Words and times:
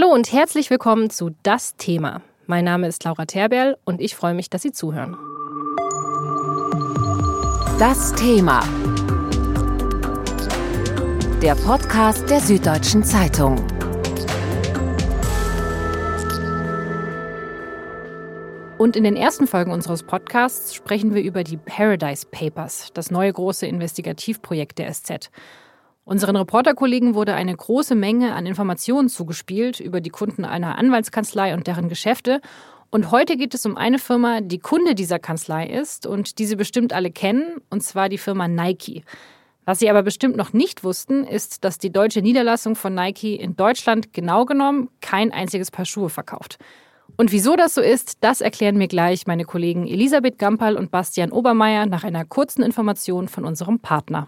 Hallo 0.00 0.14
und 0.14 0.32
herzlich 0.32 0.70
willkommen 0.70 1.10
zu 1.10 1.30
Das 1.42 1.74
Thema. 1.74 2.22
Mein 2.46 2.64
Name 2.64 2.86
ist 2.86 3.02
Laura 3.02 3.26
Terberl 3.26 3.76
und 3.84 4.00
ich 4.00 4.14
freue 4.14 4.32
mich, 4.32 4.48
dass 4.48 4.62
Sie 4.62 4.70
zuhören. 4.70 5.16
Das 7.80 8.14
Thema. 8.14 8.60
Der 11.42 11.56
Podcast 11.56 12.30
der 12.30 12.38
Süddeutschen 12.38 13.02
Zeitung. 13.02 13.56
Und 18.78 18.94
in 18.94 19.02
den 19.02 19.16
ersten 19.16 19.48
Folgen 19.48 19.72
unseres 19.72 20.04
Podcasts 20.04 20.76
sprechen 20.76 21.12
wir 21.12 21.22
über 21.22 21.42
die 21.42 21.56
Paradise 21.56 22.24
Papers, 22.30 22.90
das 22.94 23.10
neue 23.10 23.32
große 23.32 23.66
Investigativprojekt 23.66 24.78
der 24.78 24.92
SZ. 24.92 25.28
Unseren 26.08 26.36
Reporterkollegen 26.36 27.14
wurde 27.14 27.34
eine 27.34 27.54
große 27.54 27.94
Menge 27.94 28.34
an 28.34 28.46
Informationen 28.46 29.10
zugespielt 29.10 29.78
über 29.78 30.00
die 30.00 30.08
Kunden 30.08 30.46
einer 30.46 30.78
Anwaltskanzlei 30.78 31.52
und 31.52 31.66
deren 31.66 31.90
Geschäfte. 31.90 32.40
Und 32.88 33.10
heute 33.10 33.36
geht 33.36 33.52
es 33.52 33.66
um 33.66 33.76
eine 33.76 33.98
Firma, 33.98 34.40
die 34.40 34.58
Kunde 34.58 34.94
dieser 34.94 35.18
Kanzlei 35.18 35.66
ist 35.66 36.06
und 36.06 36.38
die 36.38 36.46
Sie 36.46 36.56
bestimmt 36.56 36.94
alle 36.94 37.10
kennen, 37.10 37.60
und 37.68 37.82
zwar 37.82 38.08
die 38.08 38.16
Firma 38.16 38.48
Nike. 38.48 39.04
Was 39.66 39.80
Sie 39.80 39.90
aber 39.90 40.02
bestimmt 40.02 40.38
noch 40.38 40.54
nicht 40.54 40.82
wussten, 40.82 41.24
ist, 41.24 41.62
dass 41.62 41.76
die 41.76 41.92
deutsche 41.92 42.22
Niederlassung 42.22 42.74
von 42.74 42.94
Nike 42.94 43.36
in 43.36 43.54
Deutschland 43.54 44.14
genau 44.14 44.46
genommen 44.46 44.88
kein 45.02 45.30
einziges 45.30 45.70
Paar 45.70 45.84
Schuhe 45.84 46.08
verkauft. 46.08 46.56
Und 47.18 47.32
wieso 47.32 47.54
das 47.54 47.74
so 47.74 47.82
ist, 47.82 48.16
das 48.24 48.40
erklären 48.40 48.78
mir 48.78 48.88
gleich 48.88 49.26
meine 49.26 49.44
Kollegen 49.44 49.86
Elisabeth 49.86 50.38
Gampal 50.38 50.78
und 50.78 50.90
Bastian 50.90 51.32
Obermeier 51.32 51.84
nach 51.84 52.04
einer 52.04 52.24
kurzen 52.24 52.62
Information 52.62 53.28
von 53.28 53.44
unserem 53.44 53.78
Partner. 53.80 54.26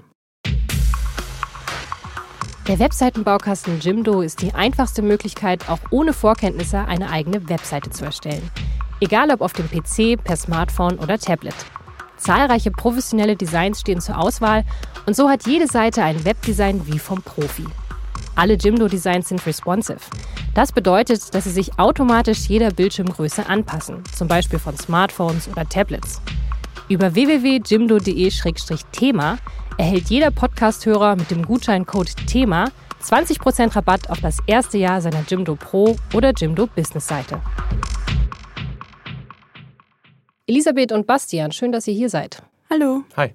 Der 2.70 2.78
Webseitenbaukasten 2.78 3.80
Jimdo 3.80 4.20
ist 4.20 4.42
die 4.42 4.54
einfachste 4.54 5.02
Möglichkeit, 5.02 5.68
auch 5.68 5.80
ohne 5.90 6.12
Vorkenntnisse 6.12 6.78
eine 6.78 7.10
eigene 7.10 7.48
Webseite 7.48 7.90
zu 7.90 8.04
erstellen. 8.04 8.48
Egal 9.00 9.32
ob 9.32 9.40
auf 9.40 9.52
dem 9.52 9.68
PC, 9.68 10.22
per 10.22 10.36
Smartphone 10.36 10.96
oder 11.00 11.18
Tablet. 11.18 11.56
Zahlreiche 12.16 12.70
professionelle 12.70 13.34
Designs 13.34 13.80
stehen 13.80 14.00
zur 14.00 14.18
Auswahl 14.18 14.64
und 15.04 15.16
so 15.16 15.28
hat 15.28 15.48
jede 15.48 15.66
Seite 15.66 16.04
ein 16.04 16.24
Webdesign 16.24 16.86
wie 16.86 17.00
vom 17.00 17.20
Profi. 17.22 17.66
Alle 18.36 18.54
Jimdo-Designs 18.54 19.30
sind 19.30 19.44
responsive. 19.44 19.98
Das 20.54 20.70
bedeutet, 20.70 21.34
dass 21.34 21.42
sie 21.42 21.50
sich 21.50 21.76
automatisch 21.76 22.48
jeder 22.48 22.70
Bildschirmgröße 22.70 23.48
anpassen, 23.48 24.04
zum 24.16 24.28
Beispiel 24.28 24.60
von 24.60 24.76
Smartphones 24.76 25.48
oder 25.48 25.68
Tablets. 25.68 26.22
Über 26.88 27.16
www.jimdo.de-thema 27.16 29.38
erhält 29.80 30.10
jeder 30.10 30.30
Podcast-Hörer 30.30 31.16
mit 31.16 31.30
dem 31.30 31.42
Gutscheincode 31.42 32.14
THEMA 32.26 32.70
20% 33.02 33.74
Rabatt 33.74 34.10
auf 34.10 34.20
das 34.20 34.36
erste 34.46 34.76
Jahr 34.76 35.00
seiner 35.00 35.24
Jimdo 35.26 35.56
Pro 35.56 35.96
oder 36.12 36.32
Jimdo 36.36 36.66
Business 36.66 37.08
Seite. 37.08 37.40
Elisabeth 40.46 40.92
und 40.92 41.06
Bastian, 41.06 41.50
schön, 41.50 41.72
dass 41.72 41.88
ihr 41.88 41.94
hier 41.94 42.10
seid. 42.10 42.42
Hallo. 42.68 43.04
Hi. 43.16 43.32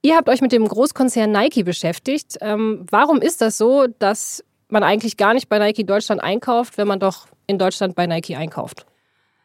Ihr 0.00 0.16
habt 0.16 0.30
euch 0.30 0.40
mit 0.40 0.52
dem 0.52 0.66
Großkonzern 0.66 1.30
Nike 1.30 1.62
beschäftigt. 1.62 2.38
Ähm, 2.40 2.86
warum 2.90 3.20
ist 3.20 3.42
das 3.42 3.58
so, 3.58 3.86
dass 3.98 4.42
man 4.68 4.82
eigentlich 4.84 5.18
gar 5.18 5.34
nicht 5.34 5.50
bei 5.50 5.58
Nike 5.58 5.84
Deutschland 5.84 6.22
einkauft, 6.22 6.78
wenn 6.78 6.88
man 6.88 7.00
doch 7.00 7.26
in 7.46 7.58
Deutschland 7.58 7.96
bei 7.96 8.06
Nike 8.06 8.34
einkauft? 8.34 8.86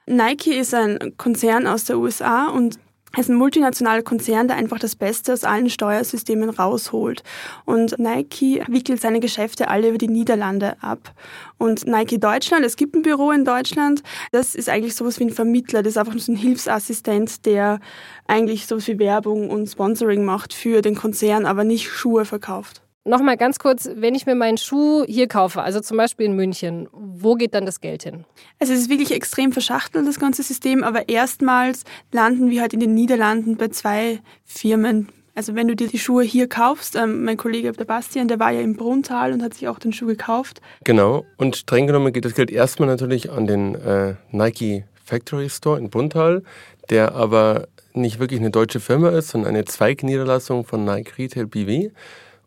Nike 0.06 0.54
ist 0.54 0.74
ein 0.74 1.18
Konzern 1.18 1.68
aus 1.68 1.84
der 1.84 1.98
USA 1.98 2.48
und 2.48 2.80
es 3.14 3.22
ist 3.22 3.30
ein 3.30 3.36
multinationaler 3.36 4.04
Konzern, 4.04 4.48
der 4.48 4.58
einfach 4.58 4.80
das 4.80 4.96
Beste 4.96 5.34
aus 5.34 5.44
allen 5.44 5.70
Steuersystemen 5.70 6.50
rausholt. 6.50 7.24
Und 7.66 7.98
Nike 7.98 8.62
wickelt 8.68 9.02
seine 9.02 9.20
Geschäfte 9.20 9.70
alle 9.70 9.90
über 9.90 9.98
die 9.98 10.08
Niederlande 10.08 10.76
ab. 10.82 11.14
Und 11.58 11.88
Nike 11.88 12.20
Deutschland, 12.20 12.66
es 12.66 12.76
gibt 12.76 12.96
ein 12.96 13.02
Büro 13.02 13.32
in 13.32 13.46
Deutschland, 13.46 14.04
das 14.32 14.56
ist 14.56 14.70
eigentlich 14.70 14.96
sowas 14.96 15.20
wie 15.20 15.26
ein 15.26 15.32
Vermittler, 15.32 15.82
das 15.82 15.92
ist 15.92 15.98
einfach 15.98 16.14
nur 16.14 16.22
so 16.22 16.32
ein 16.32 16.36
Hilfsassistent, 16.36 17.46
der 17.46 17.80
eigentlich 18.28 18.68
sowas 18.68 18.88
wie 18.88 19.00
Werbung 19.00 19.50
und 19.50 19.68
Sponsoring 19.68 20.24
macht 20.24 20.54
für 20.54 20.82
den 20.82 20.96
Konzern, 20.96 21.46
aber 21.46 21.64
nicht 21.64 21.90
Schuhe 21.90 22.26
verkauft. 22.26 22.82
Nochmal 23.08 23.38
ganz 23.38 23.58
kurz, 23.58 23.90
wenn 23.96 24.16
ich 24.16 24.26
mir 24.26 24.36
meinen 24.36 24.58
Schuh 24.58 25.06
hier 25.08 25.30
kaufe, 25.30 25.62
also 25.62 25.80
zum 25.80 25.96
Beispiel 25.96 26.26
in 26.26 26.36
München, 26.36 26.90
wo 26.92 27.36
geht 27.36 27.54
dann 27.54 27.66
das 27.66 27.80
Geld 27.80 28.04
hin? 28.04 28.26
Also 28.60 28.74
es 28.74 28.82
ist 28.82 28.90
wirklich 28.90 29.12
extrem 29.12 29.54
verschachtelt, 29.54 30.06
das 30.06 30.20
ganze 30.20 30.44
System, 30.44 30.84
aber 30.84 31.08
erstmals 31.08 31.86
landen 32.12 32.50
wir 32.50 32.60
halt 32.60 32.74
in 32.74 32.82
den 32.82 32.94
Niederlanden 32.94 33.56
bei 33.56 33.70
zwei 33.70 34.20
Firmen. 34.44 35.08
Also 35.36 35.56
wenn 35.56 35.70
du 35.70 35.76
dir 35.78 35.88
die 35.88 36.00
Schuhe 36.00 36.24
hier 36.24 36.50
kaufst, 36.50 36.98
ähm, 36.98 37.24
mein 37.24 37.38
Kollege 37.38 37.72
der 37.72 37.86
Bastian, 37.86 38.28
der 38.28 38.40
war 38.40 38.52
ja 38.52 38.60
im 38.60 38.76
Brunntal 38.76 39.32
und 39.32 39.42
hat 39.42 39.54
sich 39.54 39.70
auch 39.70 39.80
den 39.80 39.94
Schuh 39.94 40.08
gekauft. 40.08 40.60
Genau, 40.84 41.24
und 41.38 41.56
streng 41.56 41.88
genommen 41.88 42.12
geht 42.12 42.26
das 42.26 42.34
Geld 42.34 42.52
erstmal 42.52 42.90
natürlich 42.90 43.32
an 43.32 43.48
den 43.48 43.76
äh, 43.76 44.16
Nike 44.32 44.84
Factory 45.06 45.50
Store 45.50 45.80
in 45.80 45.90
Brunntal, 45.90 46.44
der 46.90 47.16
aber 47.16 47.70
nicht 47.94 48.20
wirklich 48.20 48.42
eine 48.42 48.52
deutsche 48.52 48.82
Firma 48.82 49.12
ist, 49.12 49.30
sondern 49.30 49.56
eine 49.56 49.64
Zweigniederlassung 49.64 50.66
von 50.66 50.84
Nike 50.84 51.18
Retail 51.18 51.46
BV 51.46 51.94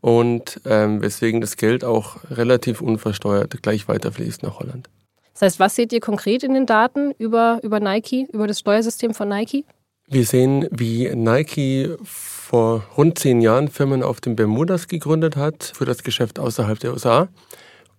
und 0.00 0.60
ähm, 0.64 1.02
weswegen 1.02 1.40
das 1.40 1.56
Geld 1.56 1.84
auch 1.84 2.16
relativ 2.30 2.80
unversteuert 2.80 3.62
gleich 3.62 3.88
weiterfließt 3.88 4.42
nach 4.42 4.58
Holland. 4.58 4.88
Das 5.34 5.42
heißt, 5.42 5.60
was 5.60 5.74
seht 5.74 5.92
ihr 5.92 6.00
konkret 6.00 6.42
in 6.42 6.54
den 6.54 6.66
Daten 6.66 7.12
über, 7.18 7.60
über 7.62 7.80
Nike, 7.80 8.26
über 8.32 8.46
das 8.46 8.58
Steuersystem 8.60 9.14
von 9.14 9.28
Nike? 9.28 9.64
Wir 10.06 10.24
sehen, 10.24 10.66
wie 10.70 11.08
Nike 11.14 11.96
vor 12.02 12.82
rund 12.96 13.18
zehn 13.18 13.40
Jahren 13.40 13.68
Firmen 13.68 14.02
auf 14.02 14.20
den 14.20 14.36
Bermudas 14.36 14.88
gegründet 14.88 15.36
hat 15.36 15.72
für 15.74 15.84
das 15.84 16.02
Geschäft 16.02 16.38
außerhalb 16.38 16.78
der 16.80 16.92
USA. 16.92 17.28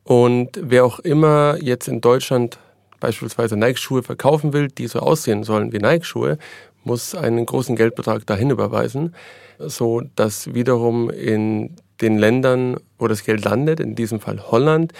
Und 0.04 0.60
wer 0.62 0.84
auch 0.84 1.00
immer 1.00 1.58
jetzt 1.62 1.88
in 1.88 2.02
Deutschland 2.02 2.60
beispielsweise 3.00 3.56
Nike-Schuhe 3.58 4.04
verkaufen 4.04 4.54
will, 4.54 4.68
die 4.68 4.88
so 4.88 5.00
aussehen 5.00 5.44
sollen 5.44 5.72
wie 5.72 5.80
Nike-Schuhe, 5.80 6.38
muss 6.84 7.16
einen 7.16 7.46
großen 7.46 7.76
Geldbetrag 7.76 8.26
dahin 8.26 8.50
überweisen, 8.50 9.16
so 9.58 10.02
dass 10.16 10.54
wiederum 10.54 11.10
in 11.10 11.76
den 12.02 12.18
Ländern, 12.18 12.78
wo 12.98 13.08
das 13.08 13.24
Geld 13.24 13.44
landet, 13.44 13.80
in 13.80 13.96
diesem 13.96 14.20
Fall 14.20 14.52
Holland, 14.52 14.94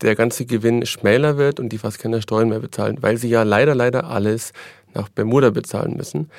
der 0.00 0.14
ganze 0.14 0.46
Gewinn 0.46 0.86
schmäler 0.86 1.36
wird 1.36 1.60
und 1.60 1.70
die 1.70 1.78
fast 1.78 1.98
keine 1.98 2.22
Steuern 2.22 2.48
mehr 2.48 2.60
bezahlen, 2.60 2.98
weil 3.00 3.16
sie 3.16 3.28
ja 3.28 3.42
leider, 3.42 3.74
leider 3.74 4.04
alles 4.04 4.52
nach 4.94 5.08
Bermuda 5.08 5.50
bezahlen 5.50 5.96
müssen. 5.96 6.30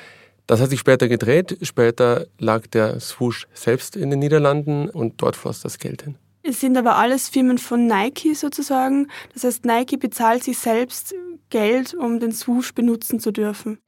Das 0.46 0.60
hat 0.60 0.70
sich 0.70 0.80
später 0.80 1.06
gedreht. 1.08 1.58
Später 1.62 2.26
lag 2.38 2.66
der 2.66 2.98
Swoosh 2.98 3.46
selbst 3.54 3.94
in 3.94 4.10
den 4.10 4.18
Niederlanden 4.18 4.88
und 4.88 5.22
dort 5.22 5.36
floss 5.36 5.60
das 5.60 5.78
Geld 5.78 6.02
hin. 6.02 6.16
Es 6.42 6.60
sind 6.60 6.76
aber 6.76 6.96
alles 6.96 7.28
Firmen 7.28 7.58
von 7.58 7.86
Nike 7.86 8.34
sozusagen. 8.34 9.08
Das 9.34 9.44
heißt, 9.44 9.64
Nike 9.64 9.96
bezahlt 9.96 10.42
sich 10.42 10.58
selbst 10.58 11.14
Geld, 11.50 11.94
um 11.94 12.18
den 12.18 12.32
Swoosh 12.32 12.74
benutzen 12.74 13.20
zu 13.20 13.30
dürfen. 13.30 13.78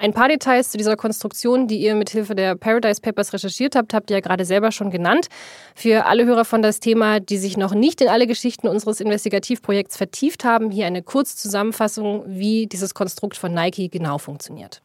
Ein 0.00 0.14
paar 0.14 0.28
Details 0.28 0.70
zu 0.70 0.78
dieser 0.78 0.96
Konstruktion, 0.96 1.66
die 1.66 1.76
ihr 1.76 1.94
mithilfe 1.94 2.34
der 2.34 2.54
Paradise 2.54 3.02
Papers 3.02 3.34
recherchiert 3.34 3.76
habt, 3.76 3.92
habt 3.92 4.08
ihr 4.10 4.16
ja 4.16 4.20
gerade 4.22 4.46
selber 4.46 4.72
schon 4.72 4.90
genannt. 4.90 5.26
Für 5.74 6.06
alle 6.06 6.24
Hörer 6.24 6.46
von 6.46 6.62
das 6.62 6.80
Thema, 6.80 7.20
die 7.20 7.36
sich 7.36 7.58
noch 7.58 7.74
nicht 7.74 8.00
in 8.00 8.08
alle 8.08 8.26
Geschichten 8.26 8.66
unseres 8.66 9.00
Investigativprojekts 9.00 9.98
vertieft 9.98 10.42
haben, 10.42 10.70
hier 10.70 10.86
eine 10.86 11.02
kurze 11.02 11.36
Zusammenfassung, 11.36 12.24
wie 12.26 12.66
dieses 12.66 12.94
Konstrukt 12.94 13.36
von 13.36 13.52
Nike 13.52 13.90
genau 13.90 14.16
funktioniert. 14.16 14.80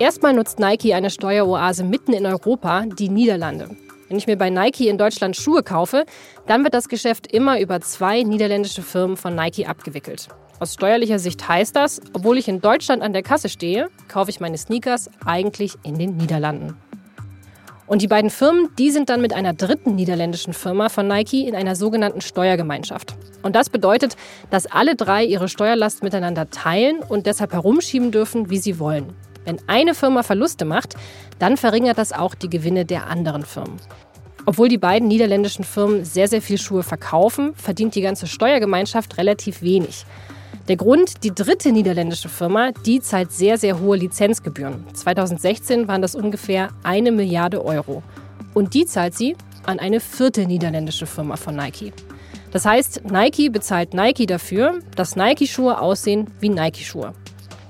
Erstmal 0.00 0.32
nutzt 0.32 0.58
Nike 0.58 0.94
eine 0.94 1.10
Steueroase 1.10 1.84
mitten 1.84 2.14
in 2.14 2.24
Europa, 2.24 2.86
die 2.86 3.10
Niederlande. 3.10 3.76
Wenn 4.08 4.18
ich 4.18 4.26
mir 4.26 4.36
bei 4.36 4.50
Nike 4.50 4.88
in 4.88 4.98
Deutschland 4.98 5.36
Schuhe 5.36 5.62
kaufe, 5.64 6.06
dann 6.46 6.62
wird 6.62 6.74
das 6.74 6.88
Geschäft 6.88 7.32
immer 7.32 7.60
über 7.60 7.80
zwei 7.80 8.22
niederländische 8.22 8.82
Firmen 8.82 9.16
von 9.16 9.34
Nike 9.34 9.66
abgewickelt. 9.66 10.28
Aus 10.60 10.74
steuerlicher 10.74 11.18
Sicht 11.18 11.48
heißt 11.48 11.74
das, 11.74 12.00
obwohl 12.12 12.38
ich 12.38 12.48
in 12.48 12.60
Deutschland 12.60 13.02
an 13.02 13.12
der 13.12 13.22
Kasse 13.22 13.48
stehe, 13.48 13.88
kaufe 14.08 14.30
ich 14.30 14.40
meine 14.40 14.56
Sneakers 14.56 15.10
eigentlich 15.24 15.74
in 15.82 15.98
den 15.98 16.16
Niederlanden. 16.16 16.76
Und 17.88 18.02
die 18.02 18.08
beiden 18.08 18.30
Firmen, 18.30 18.68
die 18.78 18.90
sind 18.90 19.10
dann 19.10 19.20
mit 19.20 19.32
einer 19.32 19.52
dritten 19.52 19.94
niederländischen 19.94 20.52
Firma 20.52 20.88
von 20.88 21.06
Nike 21.06 21.46
in 21.46 21.54
einer 21.54 21.76
sogenannten 21.76 22.20
Steuergemeinschaft. 22.20 23.14
Und 23.42 23.54
das 23.54 23.70
bedeutet, 23.70 24.16
dass 24.50 24.66
alle 24.66 24.96
drei 24.96 25.24
ihre 25.24 25.48
Steuerlast 25.48 26.02
miteinander 26.02 26.50
teilen 26.50 27.00
und 27.00 27.26
deshalb 27.26 27.52
herumschieben 27.52 28.10
dürfen, 28.10 28.50
wie 28.50 28.58
sie 28.58 28.78
wollen. 28.78 29.14
Wenn 29.46 29.58
eine 29.68 29.94
Firma 29.94 30.22
Verluste 30.22 30.66
macht, 30.66 30.96
dann 31.38 31.56
verringert 31.56 31.96
das 31.96 32.12
auch 32.12 32.34
die 32.34 32.50
Gewinne 32.50 32.84
der 32.84 33.06
anderen 33.06 33.44
Firmen. 33.44 33.80
Obwohl 34.44 34.68
die 34.68 34.78
beiden 34.78 35.08
niederländischen 35.08 35.64
Firmen 35.64 36.04
sehr, 36.04 36.28
sehr 36.28 36.42
viel 36.42 36.58
Schuhe 36.58 36.82
verkaufen, 36.82 37.54
verdient 37.54 37.94
die 37.94 38.02
ganze 38.02 38.26
Steuergemeinschaft 38.26 39.16
relativ 39.16 39.62
wenig. 39.62 40.04
Der 40.68 40.76
Grund, 40.76 41.22
die 41.22 41.32
dritte 41.32 41.70
niederländische 41.70 42.28
Firma, 42.28 42.72
die 42.84 43.00
zahlt 43.00 43.30
sehr, 43.30 43.56
sehr 43.56 43.78
hohe 43.78 43.96
Lizenzgebühren. 43.96 44.84
2016 44.94 45.86
waren 45.86 46.02
das 46.02 46.16
ungefähr 46.16 46.70
eine 46.82 47.12
Milliarde 47.12 47.64
Euro. 47.64 48.02
Und 48.52 48.74
die 48.74 48.84
zahlt 48.84 49.14
sie 49.14 49.36
an 49.64 49.78
eine 49.78 50.00
vierte 50.00 50.44
niederländische 50.44 51.06
Firma 51.06 51.36
von 51.36 51.54
Nike. 51.54 51.92
Das 52.50 52.64
heißt, 52.64 53.02
Nike 53.10 53.48
bezahlt 53.48 53.94
Nike 53.94 54.26
dafür, 54.26 54.80
dass 54.96 55.14
Nike-Schuhe 55.14 55.80
aussehen 55.80 56.30
wie 56.40 56.48
Nike-Schuhe. 56.48 57.12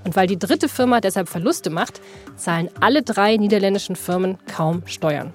Und 0.07 0.15
weil 0.15 0.29
die 0.29 0.39
dritte 0.39 0.69
Firma 0.69 1.01
deshalb 1.01 1.29
Verluste 1.29 1.69
macht, 1.69 2.01
zahlen 2.37 2.71
alle 2.79 3.03
drei 3.03 3.37
niederländischen 3.37 3.97
Firmen 3.97 4.39
kaum 4.47 4.87
Steuern. 4.87 5.33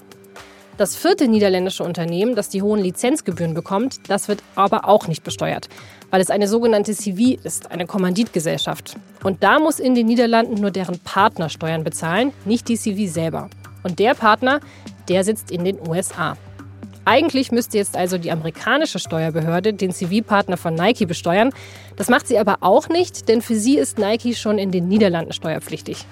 Das 0.78 0.96
vierte 0.96 1.28
niederländische 1.28 1.84
Unternehmen, 1.84 2.36
das 2.36 2.48
die 2.48 2.62
hohen 2.62 2.80
Lizenzgebühren 2.80 3.54
bekommt, 3.54 4.10
das 4.10 4.30
wird 4.30 4.42
aber 4.56 4.88
auch 4.88 5.10
nicht 5.10 5.26
besteuert, 5.26 5.68
weil 6.10 6.22
es 6.22 6.30
eine 6.30 6.48
sogenannte 6.48 6.94
CV 6.94 7.38
ist, 7.44 7.70
eine 7.70 7.86
Kommanditgesellschaft. 7.86 8.96
Und 9.24 9.44
da 9.44 9.60
muss 9.60 9.78
in 9.78 9.94
den 9.94 10.08
Niederlanden 10.08 10.56
nur 10.56 10.72
deren 10.72 11.00
Partner 11.00 11.50
Steuern 11.50 11.84
bezahlen, 11.84 12.32
nicht 12.46 12.70
die 12.70 12.78
CV 12.78 13.12
selber. 13.12 13.50
Und 13.84 14.00
der 14.00 14.16
Partner, 14.16 14.62
der 15.10 15.26
sitzt 15.26 15.52
in 15.52 15.66
den 15.66 15.86
USA. 15.86 16.38
Eigentlich 17.06 17.52
müsste 17.52 17.78
jetzt 17.78 17.98
also 17.98 18.18
die 18.18 18.32
amerikanische 18.32 19.00
Steuerbehörde 19.00 19.74
den 19.74 19.92
CV-Partner 19.92 20.58
von 20.58 20.76
Nike 20.76 21.06
besteuern. 21.06 21.50
Das 21.96 22.10
macht 22.10 22.28
sie 22.28 22.38
aber 22.38 22.58
auch 22.62 22.90
nicht, 22.90 23.28
denn 23.28 23.42
für 23.42 23.56
sie 23.56 23.78
ist 23.78 23.98
Nike 23.98 24.36
schon 24.36 24.58
in 24.58 24.72
den 24.72 24.88
Niederlanden 24.88 25.34
steuerpflichtig. 25.34 26.06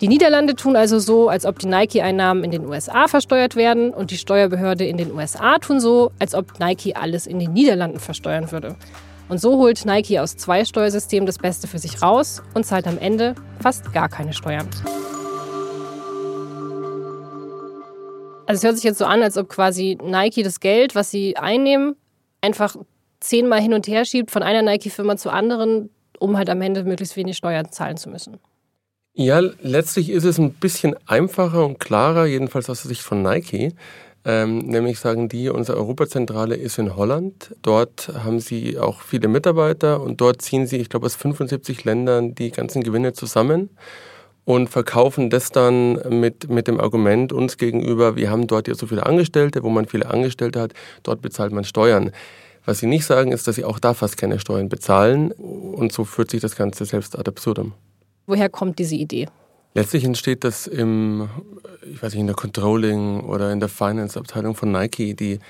Die 0.00 0.08
Niederlande 0.08 0.54
tun 0.54 0.76
also 0.76 1.00
so, 1.00 1.28
als 1.28 1.44
ob 1.44 1.58
die 1.58 1.66
Nike-Einnahmen 1.66 2.44
in 2.44 2.52
den 2.52 2.66
USA 2.66 3.08
versteuert 3.08 3.56
werden 3.56 3.92
und 3.92 4.12
die 4.12 4.18
Steuerbehörde 4.18 4.84
in 4.84 4.96
den 4.96 5.12
USA 5.12 5.58
tun 5.58 5.80
so, 5.80 6.12
als 6.20 6.34
ob 6.34 6.60
Nike 6.60 6.94
alles 6.94 7.26
in 7.26 7.40
den 7.40 7.52
Niederlanden 7.52 7.98
versteuern 7.98 8.52
würde. 8.52 8.76
Und 9.28 9.40
so 9.40 9.58
holt 9.58 9.84
Nike 9.84 10.20
aus 10.20 10.36
zwei 10.36 10.64
Steuersystemen 10.64 11.26
das 11.26 11.38
Beste 11.38 11.66
für 11.66 11.78
sich 11.78 12.00
raus 12.00 12.42
und 12.54 12.64
zahlt 12.64 12.86
am 12.86 12.98
Ende 12.98 13.34
fast 13.60 13.92
gar 13.92 14.08
keine 14.08 14.32
Steuern. 14.32 14.68
Also 18.48 18.60
es 18.60 18.64
hört 18.64 18.76
sich 18.76 18.84
jetzt 18.84 18.98
so 18.98 19.04
an, 19.04 19.22
als 19.22 19.36
ob 19.36 19.50
quasi 19.50 19.98
Nike 20.02 20.42
das 20.42 20.58
Geld, 20.58 20.94
was 20.94 21.10
sie 21.10 21.36
einnehmen, 21.36 21.96
einfach 22.40 22.76
zehnmal 23.20 23.60
hin 23.60 23.74
und 23.74 23.86
her 23.86 24.06
schiebt 24.06 24.30
von 24.30 24.42
einer 24.42 24.62
Nike-Firma 24.62 25.18
zur 25.18 25.34
anderen, 25.34 25.90
um 26.18 26.38
halt 26.38 26.48
am 26.48 26.62
Ende 26.62 26.82
möglichst 26.82 27.14
wenig 27.16 27.36
Steuern 27.36 27.70
zahlen 27.70 27.98
zu 27.98 28.08
müssen. 28.08 28.38
Ja, 29.12 29.40
letztlich 29.60 30.08
ist 30.08 30.24
es 30.24 30.38
ein 30.38 30.54
bisschen 30.54 30.96
einfacher 31.06 31.66
und 31.66 31.78
klarer, 31.78 32.24
jedenfalls 32.24 32.70
aus 32.70 32.80
der 32.80 32.88
Sicht 32.88 33.02
von 33.02 33.20
Nike. 33.20 33.74
Ähm, 34.24 34.60
nämlich 34.60 34.98
sagen 34.98 35.28
die, 35.28 35.50
unsere 35.50 35.76
Europazentrale 35.76 36.56
ist 36.56 36.78
in 36.78 36.96
Holland. 36.96 37.54
Dort 37.60 38.08
haben 38.24 38.40
sie 38.40 38.78
auch 38.78 39.02
viele 39.02 39.28
Mitarbeiter 39.28 40.00
und 40.00 40.22
dort 40.22 40.40
ziehen 40.40 40.66
sie, 40.66 40.78
ich 40.78 40.88
glaube, 40.88 41.04
aus 41.04 41.16
75 41.16 41.84
Ländern 41.84 42.34
die 42.34 42.50
ganzen 42.50 42.82
Gewinne 42.82 43.12
zusammen 43.12 43.68
und 44.48 44.70
verkaufen 44.70 45.28
das 45.28 45.50
dann 45.50 46.00
mit, 46.08 46.48
mit 46.48 46.68
dem 46.68 46.80
Argument 46.80 47.34
uns 47.34 47.58
gegenüber, 47.58 48.16
wir 48.16 48.30
haben 48.30 48.46
dort 48.46 48.66
ja 48.66 48.74
so 48.74 48.86
viele 48.86 49.04
Angestellte, 49.04 49.62
wo 49.62 49.68
man 49.68 49.84
viele 49.84 50.06
Angestellte 50.08 50.58
hat, 50.58 50.72
dort 51.02 51.20
bezahlt 51.20 51.52
man 51.52 51.64
Steuern. 51.64 52.12
Was 52.64 52.78
sie 52.78 52.86
nicht 52.86 53.04
sagen, 53.04 53.30
ist, 53.30 53.46
dass 53.46 53.56
sie 53.56 53.64
auch 53.66 53.78
da 53.78 53.92
fast 53.92 54.16
keine 54.16 54.40
Steuern 54.40 54.70
bezahlen 54.70 55.32
und 55.32 55.92
so 55.92 56.04
führt 56.06 56.30
sich 56.30 56.40
das 56.40 56.56
Ganze 56.56 56.86
selbst 56.86 57.18
ad 57.18 57.28
absurdum. 57.28 57.74
Woher 58.26 58.48
kommt 58.48 58.78
diese 58.78 58.94
Idee? 58.94 59.28
Letztlich 59.74 60.04
entsteht 60.04 60.44
das 60.44 60.66
im, 60.66 61.28
ich 61.82 62.02
weiß 62.02 62.14
nicht, 62.14 62.22
in 62.22 62.26
der 62.26 62.36
Controlling 62.36 63.20
oder 63.20 63.52
in 63.52 63.60
der 63.60 63.68
Finance-Abteilung 63.68 64.54
von 64.54 64.72
Nike. 64.72 65.12
Die 65.12 65.40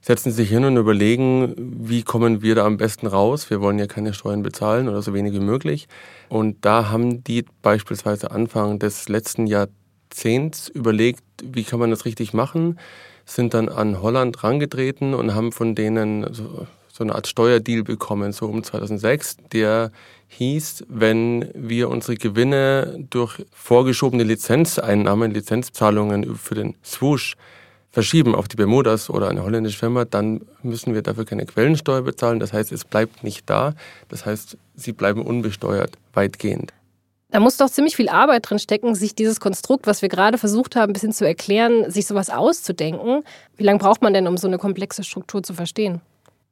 setzen 0.00 0.32
sich 0.32 0.48
hin 0.48 0.64
und 0.64 0.76
überlegen, 0.76 1.54
wie 1.56 2.02
kommen 2.02 2.42
wir 2.42 2.54
da 2.54 2.64
am 2.64 2.78
besten 2.78 3.06
raus? 3.06 3.50
Wir 3.50 3.60
wollen 3.60 3.78
ja 3.78 3.86
keine 3.86 4.14
Steuern 4.14 4.42
bezahlen 4.42 4.88
oder 4.88 5.02
so 5.02 5.12
wenig 5.12 5.34
wie 5.34 5.40
möglich. 5.40 5.88
Und 6.28 6.64
da 6.64 6.90
haben 6.90 7.22
die 7.22 7.44
beispielsweise 7.62 8.30
Anfang 8.30 8.78
des 8.78 9.08
letzten 9.08 9.46
Jahrzehnts 9.46 10.68
überlegt, 10.68 11.22
wie 11.42 11.64
kann 11.64 11.80
man 11.80 11.90
das 11.90 12.06
richtig 12.06 12.32
machen, 12.32 12.78
sind 13.26 13.54
dann 13.54 13.68
an 13.68 14.00
Holland 14.00 14.42
rangetreten 14.42 15.14
und 15.14 15.34
haben 15.34 15.52
von 15.52 15.74
denen 15.74 16.32
so, 16.32 16.66
so 16.88 17.04
eine 17.04 17.14
Art 17.14 17.26
Steuerdeal 17.26 17.82
bekommen, 17.82 18.32
so 18.32 18.46
um 18.46 18.64
2006, 18.64 19.36
der 19.52 19.92
hieß, 20.28 20.84
wenn 20.88 21.50
wir 21.54 21.90
unsere 21.90 22.16
Gewinne 22.16 23.04
durch 23.10 23.44
vorgeschobene 23.52 24.22
Lizenzeinnahmen, 24.22 25.30
Lizenzzahlungen 25.30 26.36
für 26.36 26.54
den 26.54 26.76
Swoosh 26.84 27.36
verschieben 27.90 28.34
auf 28.34 28.48
die 28.48 28.56
Bermudas 28.56 29.10
oder 29.10 29.28
eine 29.28 29.42
holländische 29.42 29.78
Firma, 29.78 30.04
dann 30.04 30.42
müssen 30.62 30.94
wir 30.94 31.02
dafür 31.02 31.24
keine 31.24 31.46
Quellensteuer 31.46 32.02
bezahlen. 32.02 32.40
Das 32.40 32.52
heißt, 32.52 32.72
es 32.72 32.84
bleibt 32.84 33.24
nicht 33.24 33.48
da. 33.50 33.74
Das 34.08 34.26
heißt, 34.26 34.56
sie 34.74 34.92
bleiben 34.92 35.22
unbesteuert, 35.22 35.98
weitgehend. 36.12 36.72
Da 37.30 37.38
muss 37.38 37.56
doch 37.56 37.70
ziemlich 37.70 37.94
viel 37.94 38.08
Arbeit 38.08 38.50
drin 38.50 38.58
stecken, 38.58 38.94
sich 38.96 39.14
dieses 39.14 39.38
Konstrukt, 39.38 39.86
was 39.86 40.02
wir 40.02 40.08
gerade 40.08 40.36
versucht 40.36 40.74
haben, 40.74 40.90
ein 40.90 40.92
bisschen 40.94 41.12
zu 41.12 41.24
erklären, 41.24 41.88
sich 41.88 42.06
sowas 42.06 42.28
auszudenken. 42.28 43.22
Wie 43.56 43.62
lange 43.62 43.78
braucht 43.78 44.02
man 44.02 44.12
denn, 44.12 44.26
um 44.26 44.36
so 44.36 44.48
eine 44.48 44.58
komplexe 44.58 45.04
Struktur 45.04 45.42
zu 45.42 45.54
verstehen? 45.54 46.00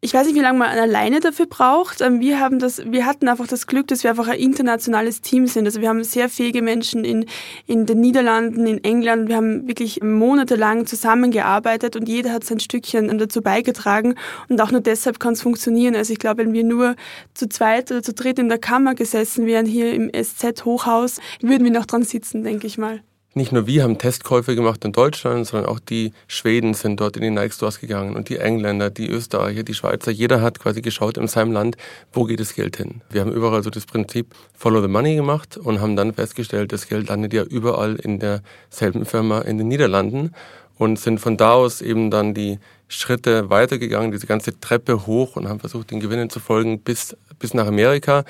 Ich 0.00 0.14
weiß 0.14 0.28
nicht, 0.28 0.36
wie 0.36 0.40
lange 0.42 0.60
man 0.60 0.78
alleine 0.78 1.18
dafür 1.18 1.46
braucht. 1.46 2.02
Ähm, 2.02 2.20
wir 2.20 2.38
haben 2.38 2.60
das, 2.60 2.80
wir 2.86 3.04
hatten 3.04 3.26
einfach 3.26 3.48
das 3.48 3.66
Glück, 3.66 3.88
dass 3.88 4.04
wir 4.04 4.10
einfach 4.10 4.28
ein 4.28 4.38
internationales 4.38 5.22
Team 5.22 5.48
sind. 5.48 5.66
Also 5.66 5.80
wir 5.80 5.88
haben 5.88 6.04
sehr 6.04 6.28
fähige 6.28 6.62
Menschen 6.62 7.04
in, 7.04 7.26
in 7.66 7.84
den 7.84 7.98
Niederlanden, 7.98 8.64
in 8.68 8.84
England. 8.84 9.28
Wir 9.28 9.34
haben 9.34 9.66
wirklich 9.66 10.00
monatelang 10.00 10.86
zusammengearbeitet 10.86 11.96
und 11.96 12.08
jeder 12.08 12.32
hat 12.32 12.44
sein 12.44 12.60
Stückchen 12.60 13.18
dazu 13.18 13.42
beigetragen. 13.42 14.14
Und 14.48 14.60
auch 14.60 14.70
nur 14.70 14.82
deshalb 14.82 15.18
kann 15.18 15.32
es 15.32 15.42
funktionieren. 15.42 15.96
Also 15.96 16.12
ich 16.12 16.20
glaube, 16.20 16.44
wenn 16.44 16.52
wir 16.52 16.62
nur 16.62 16.94
zu 17.34 17.48
zweit 17.48 17.90
oder 17.90 18.00
zu 18.00 18.14
dritt 18.14 18.38
in 18.38 18.48
der 18.48 18.58
Kammer 18.58 18.94
gesessen 18.94 19.46
wären, 19.46 19.66
hier 19.66 19.92
im 19.94 20.12
SZ-Hochhaus, 20.12 21.18
würden 21.40 21.64
wir 21.64 21.72
noch 21.72 21.86
dran 21.86 22.04
sitzen, 22.04 22.44
denke 22.44 22.68
ich 22.68 22.78
mal 22.78 23.02
nicht 23.38 23.52
nur 23.52 23.66
wir 23.66 23.84
haben 23.84 23.96
Testkäufe 23.96 24.54
gemacht 24.54 24.84
in 24.84 24.92
Deutschland, 24.92 25.46
sondern 25.46 25.70
auch 25.70 25.78
die 25.78 26.12
Schweden 26.26 26.74
sind 26.74 27.00
dort 27.00 27.16
in 27.16 27.22
die 27.22 27.30
Nike 27.30 27.54
Stores 27.54 27.80
gegangen 27.80 28.14
und 28.14 28.28
die 28.28 28.36
Engländer, 28.36 28.90
die 28.90 29.08
Österreicher, 29.08 29.62
die 29.62 29.72
Schweizer. 29.72 30.10
Jeder 30.10 30.42
hat 30.42 30.58
quasi 30.58 30.82
geschaut 30.82 31.16
in 31.16 31.28
seinem 31.28 31.52
Land, 31.52 31.76
wo 32.12 32.24
geht 32.24 32.40
das 32.40 32.54
Geld 32.54 32.76
hin. 32.76 33.00
Wir 33.08 33.22
haben 33.22 33.32
überall 33.32 33.62
so 33.62 33.70
das 33.70 33.86
Prinzip 33.86 34.34
Follow 34.52 34.82
the 34.82 34.88
Money 34.88 35.16
gemacht 35.16 35.56
und 35.56 35.80
haben 35.80 35.96
dann 35.96 36.12
festgestellt, 36.12 36.72
das 36.72 36.88
Geld 36.88 37.08
landet 37.08 37.32
ja 37.32 37.44
überall 37.44 37.96
in 37.96 38.18
derselben 38.18 39.06
Firma 39.06 39.40
in 39.40 39.56
den 39.56 39.68
Niederlanden 39.68 40.32
und 40.76 40.98
sind 40.98 41.18
von 41.18 41.38
da 41.38 41.52
aus 41.52 41.80
eben 41.80 42.10
dann 42.10 42.34
die 42.34 42.58
Schritte 42.88 43.48
weitergegangen, 43.48 44.10
diese 44.12 44.26
ganze 44.26 44.60
Treppe 44.60 45.06
hoch 45.06 45.36
und 45.36 45.48
haben 45.48 45.60
versucht, 45.60 45.90
den 45.90 46.00
Gewinnen 46.00 46.28
zu 46.28 46.40
folgen 46.40 46.80
bis, 46.80 47.16
bis 47.38 47.54
nach 47.54 47.66
Amerika 47.66 48.24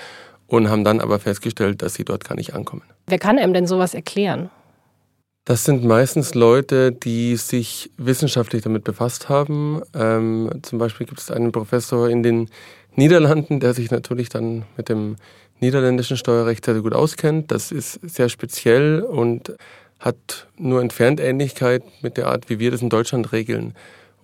und 0.47 0.69
haben 0.69 0.85
dann 0.85 1.01
aber 1.01 1.19
festgestellt, 1.19 1.83
dass 1.83 1.95
sie 1.95 2.05
dort 2.05 2.25
gar 2.25 2.35
nicht 2.35 2.55
ankommen. 2.55 2.83
Wer 3.07 3.19
kann 3.19 3.39
einem 3.39 3.53
denn 3.55 3.67
sowas 3.67 3.95
erklären? 3.95 4.51
Das 5.49 5.65
sind 5.65 5.83
meistens 5.83 6.35
Leute, 6.35 6.93
die 6.93 7.35
sich 7.37 7.91
wissenschaftlich 7.97 8.61
damit 8.61 8.85
befasst 8.85 9.31
haben. 9.31 9.81
Ähm, 9.95 10.51
zum 10.61 10.79
Beispiel 10.79 11.07
gibt 11.07 11.21
es 11.21 11.31
einen 11.31 11.53
Professor 11.53 12.07
in 12.11 12.23
den 12.23 12.51
Niederlanden, 12.97 13.59
der 13.59 13.73
sich 13.73 13.91
natürlich 13.91 14.29
dann 14.29 14.67
mit 14.77 14.91
dem 14.91 15.17
niederländischen 15.59 16.19
Steuerrecht 16.19 16.67
sehr, 16.67 16.75
sehr 16.75 16.83
gut 16.83 16.93
auskennt. 16.93 17.51
Das 17.51 17.73
ist 17.73 17.99
sehr 18.03 18.29
speziell 18.29 19.01
und 19.01 19.55
hat 19.99 20.49
nur 20.59 20.83
entfernt 20.83 21.19
Ähnlichkeit 21.19 21.83
mit 22.03 22.19
der 22.19 22.27
Art, 22.27 22.51
wie 22.51 22.59
wir 22.59 22.71
das 22.71 22.83
in 22.83 22.91
Deutschland 22.91 23.33
regeln. 23.33 23.73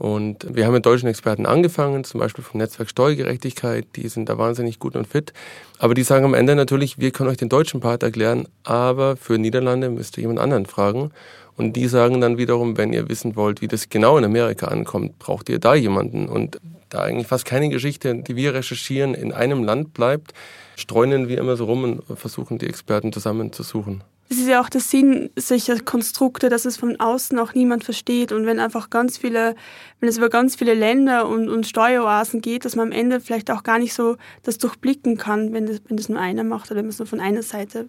Und 0.04 0.54
wir 0.54 0.66
haben 0.66 0.74
mit 0.74 0.84
deutschen 0.84 1.08
Experten 1.08 1.46
angefangen, 1.46 2.04
zum 2.04 2.20
Beispiel 2.20 2.44
vom 2.44 2.58
Netzwerk 2.58 2.90
Steuergerechtigkeit, 2.90 3.86
die 3.96 4.06
sind 4.08 4.28
da 4.28 4.36
wahnsinnig 4.36 4.78
gut 4.78 4.96
und 4.96 5.06
fit. 5.06 5.32
Aber 5.78 5.94
die 5.94 6.02
sagen 6.02 6.26
am 6.26 6.34
Ende 6.34 6.54
natürlich, 6.54 6.98
wir 6.98 7.10
können 7.10 7.30
euch 7.30 7.38
den 7.38 7.48
deutschen 7.48 7.80
Part 7.80 8.02
erklären, 8.02 8.46
aber 8.64 9.16
für 9.16 9.38
Niederlande 9.38 9.88
müsst 9.88 10.18
ihr 10.18 10.20
jemand 10.20 10.40
anderen 10.40 10.66
fragen. 10.66 11.10
Und 11.56 11.72
die 11.72 11.88
sagen 11.88 12.20
dann 12.20 12.36
wiederum, 12.36 12.76
wenn 12.76 12.92
ihr 12.92 13.08
wissen 13.08 13.34
wollt, 13.34 13.62
wie 13.62 13.66
das 13.66 13.88
genau 13.88 14.18
in 14.18 14.26
Amerika 14.26 14.66
ankommt, 14.66 15.18
braucht 15.18 15.48
ihr 15.48 15.58
da 15.58 15.74
jemanden. 15.74 16.28
Und 16.28 16.60
da 16.90 17.00
eigentlich 17.00 17.26
fast 17.26 17.46
keine 17.46 17.70
Geschichte, 17.70 18.14
die 18.14 18.36
wir 18.36 18.52
recherchieren, 18.52 19.14
in 19.14 19.32
einem 19.32 19.64
Land 19.64 19.94
bleibt, 19.94 20.34
streunen 20.76 21.28
wir 21.28 21.38
immer 21.38 21.56
so 21.56 21.64
rum 21.64 22.02
und 22.06 22.18
versuchen, 22.18 22.58
die 22.58 22.66
Experten 22.66 23.10
zusammenzusuchen. 23.10 24.04
Es 24.28 24.38
ist 24.38 24.48
ja 24.48 24.60
auch 24.60 24.68
der 24.68 24.80
Sinn 24.80 25.30
solcher 25.36 25.78
Konstrukte, 25.80 26.48
dass 26.48 26.64
es 26.64 26.76
von 26.76 26.98
außen 26.98 27.38
auch 27.38 27.54
niemand 27.54 27.84
versteht. 27.84 28.32
Und 28.32 28.46
wenn 28.46 28.58
einfach 28.58 28.90
ganz 28.90 29.18
viele, 29.18 29.54
wenn 30.00 30.08
es 30.08 30.16
über 30.16 30.30
ganz 30.30 30.56
viele 30.56 30.74
Länder 30.74 31.28
und, 31.28 31.48
und 31.48 31.66
Steueroasen 31.66 32.40
geht, 32.40 32.64
dass 32.64 32.74
man 32.74 32.88
am 32.88 32.92
Ende 32.92 33.20
vielleicht 33.20 33.50
auch 33.50 33.62
gar 33.62 33.78
nicht 33.78 33.94
so 33.94 34.16
das 34.42 34.58
durchblicken 34.58 35.18
kann, 35.18 35.52
wenn 35.52 35.66
das, 35.66 35.82
wenn 35.88 35.96
das 35.96 36.08
nur 36.08 36.18
einer 36.18 36.44
macht 36.44 36.70
oder 36.70 36.78
wenn 36.78 36.86
man 36.86 36.90
es 36.90 36.98
nur 36.98 37.06
von 37.06 37.20
einer 37.20 37.42
Seite 37.42 37.88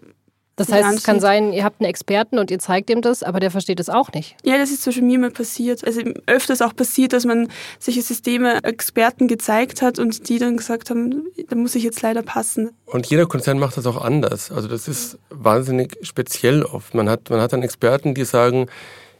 das 0.56 0.72
heißt, 0.72 0.98
es 0.98 1.04
kann 1.04 1.20
sein, 1.20 1.52
ihr 1.52 1.64
habt 1.64 1.80
einen 1.80 1.90
Experten 1.90 2.38
und 2.38 2.50
ihr 2.50 2.58
zeigt 2.58 2.88
ihm 2.88 3.02
das, 3.02 3.22
aber 3.22 3.40
der 3.40 3.50
versteht 3.50 3.78
es 3.78 3.90
auch 3.90 4.12
nicht. 4.12 4.36
Ja, 4.42 4.56
das 4.56 4.70
ist 4.70 4.82
zwischen 4.82 5.06
mir 5.06 5.18
mal 5.18 5.30
passiert. 5.30 5.86
Also 5.86 6.00
öfters 6.26 6.62
auch 6.62 6.74
passiert, 6.74 7.12
dass 7.12 7.26
man 7.26 7.48
solche 7.78 8.00
Systeme 8.00 8.64
Experten 8.64 9.28
gezeigt 9.28 9.82
hat 9.82 9.98
und 9.98 10.30
die 10.30 10.38
dann 10.38 10.56
gesagt 10.56 10.88
haben, 10.88 11.26
da 11.48 11.56
muss 11.56 11.74
ich 11.74 11.84
jetzt 11.84 12.00
leider 12.00 12.22
passen. 12.22 12.70
Und 12.86 13.06
jeder 13.06 13.26
Konzern 13.26 13.58
macht 13.58 13.76
das 13.76 13.84
auch 13.86 14.02
anders. 14.02 14.50
Also 14.50 14.66
das 14.66 14.88
ist 14.88 15.18
wahnsinnig 15.28 15.98
speziell 16.00 16.62
oft. 16.62 16.94
Man 16.94 17.10
hat, 17.10 17.28
man 17.28 17.40
hat 17.42 17.52
dann 17.52 17.62
Experten, 17.62 18.14
die 18.14 18.24
sagen, 18.24 18.66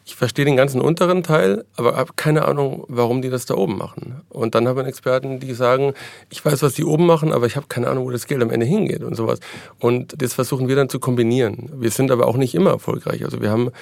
ich 0.07 0.15
verstehe 0.15 0.45
den 0.45 0.57
ganzen 0.57 0.81
unteren 0.81 1.25
Teil, 1.25 1.65
aber 1.77 1.97
habe 1.97 2.13
keine 2.15 2.45
Ahnung, 2.47 2.85
warum 2.87 3.23
die 3.23 3.29
das 3.29 3.45
da 3.45 3.55
oben 3.55 3.77
machen. 3.77 4.23
Und 4.29 4.55
dann 4.55 4.69
haben 4.69 4.77
wir 4.77 4.87
Experten, 4.87 5.41
die 5.41 5.53
sagen, 5.53 5.95
ich 6.31 6.45
weiß, 6.45 6.63
was 6.63 6.75
die 6.75 6.85
oben 6.85 7.07
machen, 7.07 7.33
aber 7.33 7.47
ich 7.47 7.57
habe 7.57 7.67
keine 7.67 7.89
Ahnung, 7.89 8.05
wo 8.05 8.11
das 8.13 8.29
Geld 8.29 8.41
am 8.41 8.51
Ende 8.51 8.67
hingeht 8.67 9.03
und 9.03 9.17
sowas. 9.17 9.41
Und 9.81 10.23
das 10.23 10.33
versuchen 10.33 10.69
wir 10.69 10.77
dann 10.77 10.89
zu 10.89 11.01
kombinieren. 11.01 11.71
Wir 11.75 11.91
sind 11.91 12.13
aber 12.13 12.29
auch 12.29 12.37
nicht 12.37 12.55
immer 12.55 12.71
erfolgreich. 12.71 13.25
Also 13.25 13.43
wir 13.43 13.51
haben 13.51 13.73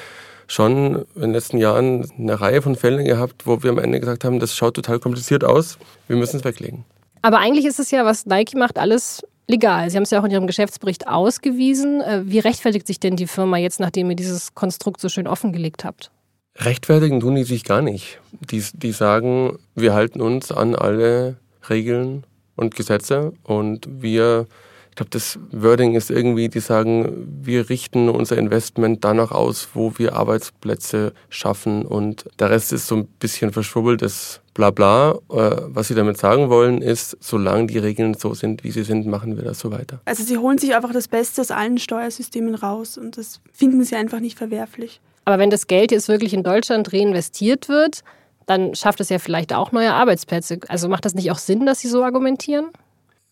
schon 0.47 1.05
in 1.15 1.21
den 1.21 1.33
letzten 1.33 1.59
Jahren 1.59 2.11
eine 2.19 2.41
Reihe 2.41 2.63
von 2.63 2.75
Fällen 2.75 3.05
gehabt, 3.05 3.47
wo 3.47 3.63
wir 3.63 3.71
am 3.71 3.79
Ende 3.79 4.01
gesagt 4.01 4.25
haben, 4.25 4.41
das 4.41 4.57
schaut 4.57 4.75
total 4.75 5.01
kompliziert 5.01 5.45
aus, 5.45 5.79
wir 6.09 6.17
müssen 6.17 6.39
es 6.39 6.45
weglegen. 6.45 6.85
Aber 7.21 7.39
eigentlich 7.39 7.67
ist 7.67 7.79
es 7.79 7.91
ja, 7.91 8.07
was 8.07 8.25
Nike 8.25 8.57
macht, 8.57 8.79
alles 8.79 9.23
legal. 9.47 9.91
Sie 9.91 9.97
haben 9.97 10.05
es 10.05 10.11
ja 10.11 10.21
auch 10.21 10.25
in 10.25 10.31
Ihrem 10.31 10.47
Geschäftsbericht 10.47 11.07
ausgewiesen. 11.07 12.01
Äh, 12.01 12.23
wie 12.25 12.39
rechtfertigt 12.39 12.87
sich 12.87 13.01
denn 13.01 13.17
die 13.17 13.27
Firma 13.27 13.59
jetzt, 13.59 13.81
nachdem 13.81 14.11
ihr 14.11 14.17
dieses 14.17 14.55
Konstrukt 14.55 15.01
so 15.01 15.09
schön 15.09 15.27
offengelegt 15.27 15.85
habt? 15.85 16.11
Rechtfertigen 16.57 17.21
tun 17.21 17.35
die 17.35 17.45
sich 17.45 17.65
gar 17.65 17.83
nicht. 17.83 18.21
Die, 18.51 18.63
die 18.75 18.93
sagen, 18.93 19.59
wir 19.75 19.95
halten 19.95 20.21
uns 20.21 20.53
an 20.53 20.75
alle 20.75 21.37
Regeln 21.69 22.25
und 22.57 22.77
Gesetze 22.77 23.33
und 23.43 23.89
wir, 23.91 24.47
ich 24.91 24.97
glaube, 24.97 25.11
das 25.11 25.39
Wording 25.51 25.95
ist 25.97 26.11
irgendwie, 26.11 26.49
die 26.49 26.61
sagen, 26.61 27.41
wir 27.43 27.69
richten 27.69 28.09
unser 28.09 28.39
Investment 28.39 29.05
danach 29.05 29.33
aus, 29.33 29.71
wo 29.75 29.93
wir 29.97 30.15
Arbeitsplätze 30.15 31.13
schaffen 31.29 31.85
und 31.85 32.27
der 32.39 32.51
Rest 32.51 32.73
ist 32.73 32.87
so 32.87 32.97
ein 32.97 33.07
bisschen 33.07 33.53
verschwubbeltes 33.53 34.41
Blabla. 34.55 35.19
Äh, 35.31 35.57
was 35.67 35.89
sie 35.89 35.97
damit 35.97 36.19
sagen 36.19 36.49
wollen, 36.49 36.81
ist, 36.81 37.17
solange 37.21 37.67
die 37.67 37.79
Regeln 37.79 38.15
so 38.15 38.35
sind, 38.35 38.63
wie 38.63 38.71
sie 38.71 38.85
sind, 38.85 39.07
machen 39.07 39.37
wir 39.37 39.43
das 39.43 39.59
so 39.59 39.73
weiter. 39.73 40.01
Also 40.05 40.23
sie 40.23 40.39
holen 40.39 40.59
sich 40.59 40.77
einfach 40.77 40.93
das 40.93 41.09
Beste 41.09 41.41
aus 41.41 41.51
allen 41.51 41.79
Steuersystemen 41.79 42.55
raus 42.55 42.97
und 42.97 43.19
das 43.19 43.41
finden 43.53 43.83
sie 43.83 43.97
einfach 43.97 44.21
nicht 44.21 44.39
verwerflich. 44.39 45.01
Aber 45.25 45.39
wenn 45.39 45.51
das 45.51 45.67
Geld 45.67 45.91
jetzt 45.91 46.09
wirklich 46.09 46.35
in 46.35 46.43
Deutschland 46.43 46.93
reinvestiert 46.93 47.69
wird, 47.69 48.03
dann 48.47 48.75
schafft 48.75 49.01
es 49.01 49.09
ja 49.09 49.19
vielleicht 49.19 49.53
auch 49.53 49.73
neue 49.73 49.93
Arbeitsplätze. 49.93 50.61
Also 50.69 50.89
macht 50.89 51.05
das 51.05 51.15
nicht 51.15 51.31
auch 51.31 51.39
Sinn, 51.39 51.67
dass 51.67 51.81
Sie 51.81 51.89
so 51.89 52.03
argumentieren? 52.03 52.67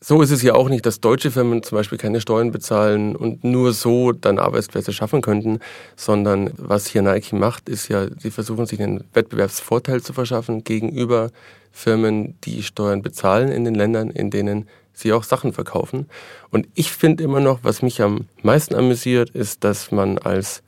So 0.05 0.21
ist 0.21 0.33
es 0.33 0.43
ja 0.43 0.55
auch 0.55 0.69
nicht, 0.69 0.85
dass 0.85 1.01
deutsche 1.01 1.31
Firmen 1.31 1.63
zum 1.63 1.79
Beispiel 1.79 1.97
keine 1.97 2.21
Steuern 2.21 2.51
bezahlen 2.51 3.15
und 3.15 3.45
nur 3.45 3.73
so 3.73 4.11
dann 4.11 4.41
Arbeitsplätze 4.41 4.93
schaffen 4.93 5.21
könnten, 5.21 5.61
sondern 5.95 6.51
was 6.57 6.89
hier 6.89 7.03
Nike 7.03 7.37
macht, 7.37 7.69
ist 7.69 7.87
ja, 7.87 8.09
sie 8.19 8.33
versuchen 8.33 8.67
sich 8.67 8.83
einen 8.83 9.05
Wettbewerbsvorteil 9.13 10.03
zu 10.03 10.13
verschaffen 10.13 10.65
gegenüber 10.65 11.31
Firmen, 11.71 12.35
die 12.43 12.65
Steuern 12.65 13.03
bezahlen 13.03 13.49
in 13.49 13.65
den 13.65 13.77
Ländern, 13.77 14.11
in 14.11 14.31
denen 14.31 14.69
sie 14.93 15.13
auch 15.13 15.23
Sachen 15.23 15.53
verkaufen. 15.53 16.09
Und 16.51 16.67
ich 16.75 16.91
finde 16.91 17.23
immer 17.23 17.39
noch, 17.39 17.61
was 17.63 17.81
mich 17.81 18.03
am 18.03 18.27
meisten 18.43 18.75
amüsiert, 18.75 19.31
ist, 19.31 19.63
dass 19.63 19.93
man 19.93 20.19
als 20.19 20.65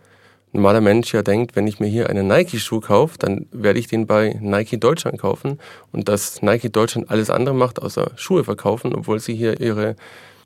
normaler 0.54 0.80
Mensch 0.80 1.12
ja 1.12 1.22
denkt, 1.22 1.56
wenn 1.56 1.66
ich 1.66 1.80
mir 1.80 1.86
hier 1.86 2.08
einen 2.08 2.26
Nike-Schuh 2.26 2.80
kaufe, 2.80 3.18
dann 3.18 3.46
werde 3.52 3.78
ich 3.78 3.88
den 3.88 4.06
bei 4.06 4.38
Nike 4.40 4.78
Deutschland 4.78 5.18
kaufen. 5.18 5.58
Und 5.92 6.08
dass 6.08 6.42
Nike 6.42 6.70
Deutschland 6.70 7.10
alles 7.10 7.30
andere 7.30 7.54
macht, 7.54 7.82
außer 7.82 8.12
Schuhe 8.16 8.44
verkaufen, 8.44 8.94
obwohl 8.94 9.20
sie 9.20 9.34
hier 9.34 9.60
ihre 9.60 9.96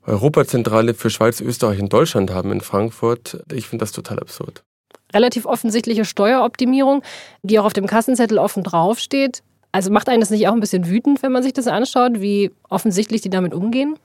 Europazentrale 0.05 0.93
für 0.93 1.09
Schweiz, 1.09 1.39
Österreich 1.39 1.79
und 1.79 1.93
Deutschland 1.93 2.31
haben 2.31 2.51
in 2.51 2.61
Frankfurt, 2.61 3.43
ich 3.51 3.67
finde 3.67 3.83
das 3.83 3.91
total 3.91 4.19
absurd. 4.19 4.63
Relativ 5.13 5.45
offensichtliche 5.45 6.05
Steueroptimierung, 6.05 7.03
die 7.43 7.59
auch 7.59 7.65
auf 7.65 7.73
dem 7.73 7.87
Kassenzettel 7.87 8.37
offen 8.37 8.63
draufsteht. 8.63 9.43
Also 9.71 9.91
macht 9.91 10.09
einen 10.09 10.19
das 10.19 10.31
nicht 10.31 10.47
auch 10.47 10.53
ein 10.53 10.59
bisschen 10.59 10.87
wütend, 10.87 11.21
wenn 11.21 11.31
man 11.31 11.43
sich 11.43 11.53
das 11.53 11.67
anschaut, 11.67 12.21
wie 12.21 12.51
offensichtlich 12.69 13.21
die 13.21 13.29
damit 13.29 13.53
umgehen? 13.53 13.95